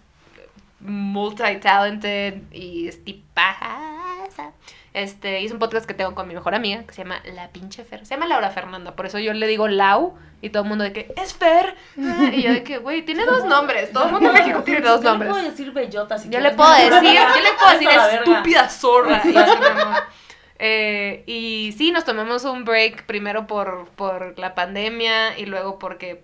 [0.80, 4.52] multi-talented y es tipaza.
[4.92, 7.84] Este, es un podcast que tengo con mi mejor amiga que se llama La Pinche
[7.84, 8.04] Fer.
[8.04, 10.92] Se llama Laura Fernanda, por eso yo le digo Lau y todo el mundo de
[10.92, 11.76] que es Fer.
[11.98, 13.92] Ah, Y yo de que, güey, tiene dos nombres.
[13.92, 15.30] Todo el mundo en México tiene dos Yo le nombres.
[15.32, 19.22] puedo decir bellota si Yo le puedo decir, yo le puedo decir estúpida zorra.
[19.24, 19.52] Y así.
[20.62, 26.22] Eh, y sí, nos tomamos un break primero por, por la pandemia y luego porque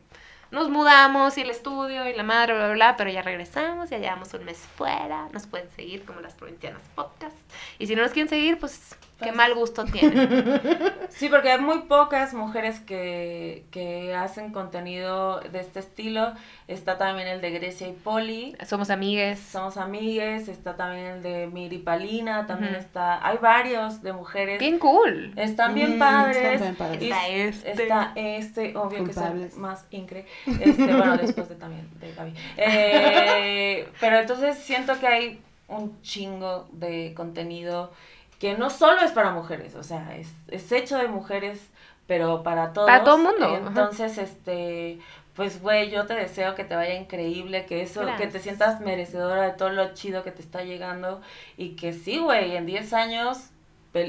[0.51, 3.99] nos mudamos y el estudio y la madre, bla, bla, bla, pero ya regresamos, ya
[3.99, 7.36] llevamos un mes fuera, nos pueden seguir como las provincianas podcast.
[7.78, 10.61] Y si no nos quieren seguir, pues qué mal gusto tienen.
[11.09, 16.33] Sí, porque hay muy pocas mujeres que, que hacen contenido de este estilo.
[16.69, 18.55] Está también el de Grecia y Poli.
[18.67, 19.39] Somos amigues.
[19.41, 20.49] Somos amigues.
[20.49, 22.47] Está también el de Miri Palina.
[22.47, 22.81] También Ujú.
[22.83, 23.27] está.
[23.27, 24.59] Hay varios de mujeres.
[24.59, 25.33] Bien cool.
[25.37, 26.37] Están bien Mm, padres.
[26.37, 27.03] están bien padres.
[27.03, 27.71] Está este.
[27.85, 30.27] Está este, obvio que es más incre.
[30.47, 32.35] Este, bueno, después de también de Gaby.
[32.59, 37.93] Eh, pero entonces siento que hay un chingo de contenido
[38.39, 41.61] que no solo es para mujeres, o sea, es, es hecho de mujeres,
[42.07, 42.87] pero para todos.
[42.87, 43.57] Para todo mundo, ajá.
[43.57, 44.99] Entonces, este,
[45.34, 49.43] pues, güey, yo te deseo que te vaya increíble, que eso, que te sientas merecedora
[49.43, 51.20] de todo lo chido que te está llegando
[51.57, 53.51] y que sí, güey, en 10 años,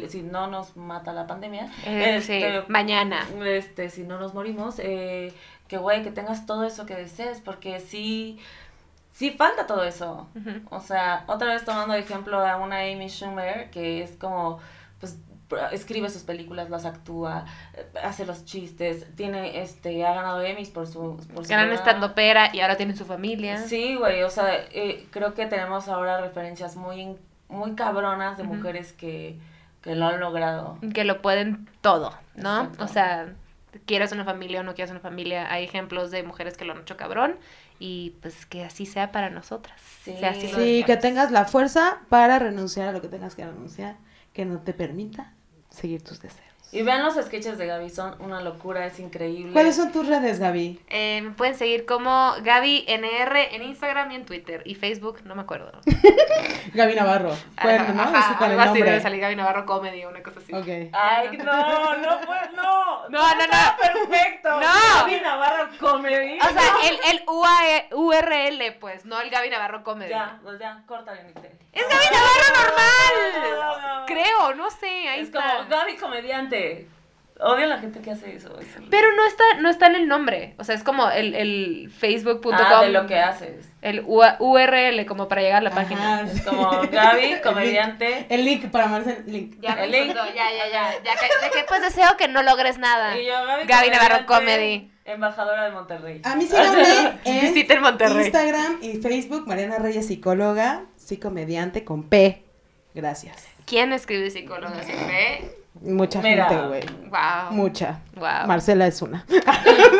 [0.09, 3.25] si no nos mata la pandemia, Eh, sí, este, mañana.
[3.45, 5.33] este, si no nos morimos, eh,
[5.69, 8.39] que güey, que tengas todo eso que desees, porque sí,
[9.17, 10.29] sí falta todo eso.
[10.69, 14.59] O sea, otra vez tomando de ejemplo a una Amy Schumer, que es como,
[14.99, 15.17] pues,
[15.71, 17.45] escribe sus películas, las actúa,
[18.03, 21.19] hace los chistes, tiene, este, ha ganado Emmys por su...
[21.33, 23.57] Por su Gran estando pera y ahora tienen su familia.
[23.57, 27.15] Sí, güey, o sea, eh, creo que tenemos ahora referencias muy,
[27.49, 29.39] muy cabronas de mujeres que,
[29.81, 30.77] que lo han logrado.
[30.93, 32.65] que lo pueden todo, ¿no?
[32.65, 32.83] Exacto.
[32.83, 33.33] O sea,
[33.87, 36.81] quieras una familia o no quieras una familia, hay ejemplos de mujeres que lo han
[36.81, 37.35] hecho cabrón
[37.79, 39.79] y pues que así sea para nosotras.
[40.03, 40.13] Sí.
[40.17, 43.45] Sea así lo Sí, que tengas la fuerza para renunciar a lo que tengas que
[43.45, 43.97] renunciar,
[44.33, 45.33] que no te permita
[45.69, 46.46] seguir tus deseos.
[46.69, 49.53] Y vean los sketches de Gaby, son una locura, es increíble.
[49.53, 50.81] ¿Cuáles son tus redes, Gaby?
[50.89, 55.33] Eh, me pueden seguir como Gaby NR en Instagram y en Twitter y Facebook, no
[55.33, 55.71] me acuerdo.
[56.73, 57.31] Gaby Navarro.
[57.63, 58.01] Bueno, Ajá, ¿no?
[58.03, 60.53] ajá, algo así debe salir Gaby Navarro Comedy o una cosa así.
[60.53, 60.91] Ok.
[60.93, 63.07] Ay, no, no, pues no.
[63.07, 63.77] No, no, Está no.
[64.09, 64.49] perfecto.
[64.49, 64.67] No.
[64.99, 66.37] Gaby Navarro Comedy.
[66.39, 70.09] O sea, el, el UAE URL, pues, no el Gaby Navarro Comedy.
[70.09, 71.51] Ya, pues ya, córtale, Nicole.
[71.71, 73.79] Es Gaby Navarro normal.
[73.81, 74.05] No, no.
[74.05, 75.57] Creo, no sé, ahí es está.
[75.57, 76.56] como Gaby Comediante.
[77.39, 78.59] Odio a la gente que hace eso.
[78.59, 78.65] es.
[78.89, 80.55] Pero no está, no está en el nombre.
[80.57, 82.55] O sea, es como el, el facebook.com.
[82.57, 83.69] Ah, de lo que haces.
[83.83, 86.21] El U- URL, como para llegar a la página.
[86.23, 88.25] Es como Gaby Comediante.
[88.29, 89.57] El link para Marcel, link.
[89.61, 90.15] Ya El link.
[90.15, 90.91] ya, ya, ya.
[91.03, 93.15] Ya que, de que pues deseo que no logres nada.
[93.15, 94.91] Y yo, Gaby, Gaby Navarro Comedy.
[95.05, 96.21] Embajadora de Monterrey.
[96.23, 98.25] A mí síganme en Visiten Monterrey.
[98.25, 102.41] Instagram y Facebook, Mariana Reyes Psicóloga, psicomediante con P.
[102.95, 103.45] Gracias.
[103.67, 105.51] ¿Quién escribe psicóloga siempre?
[105.81, 106.47] Mucha Mira.
[106.49, 106.81] gente, güey.
[107.09, 107.51] Wow.
[107.51, 107.99] Mucha.
[108.15, 108.47] Wow.
[108.47, 109.25] Marcela es una.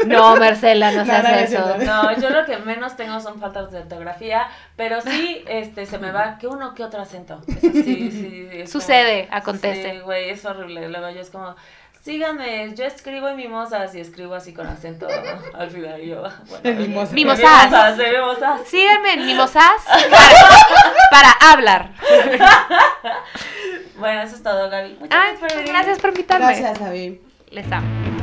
[0.06, 1.78] No, Marcela, no seas eso.
[1.86, 6.12] No, yo lo que menos tengo son faltas de ortografía, pero sí, este, se me
[6.12, 7.42] va que uno que otro acento.
[7.48, 9.92] Eso sí, sí, sí, es como- Sucede, acontece.
[9.92, 10.88] Sí, güey, es horrible.
[10.90, 11.56] Luego yo es como,
[12.08, 15.08] síganme, yo escribo en mimosas y escribo así con acento
[15.54, 16.02] al final.
[16.02, 17.12] yo, bueno, En mimosas.
[17.14, 17.64] Mimosas.
[17.66, 18.62] en mimosas, en mimosas.
[18.68, 20.06] Síganme en Mimosas para,
[21.12, 21.92] para hablar.
[23.98, 24.98] Bueno, eso es todo, Gaby.
[25.02, 25.74] Muchas Ay, gracias por venir.
[25.74, 26.46] gracias por invitarme.
[26.46, 27.22] Gracias, Gaby.
[27.52, 28.17] Les amo.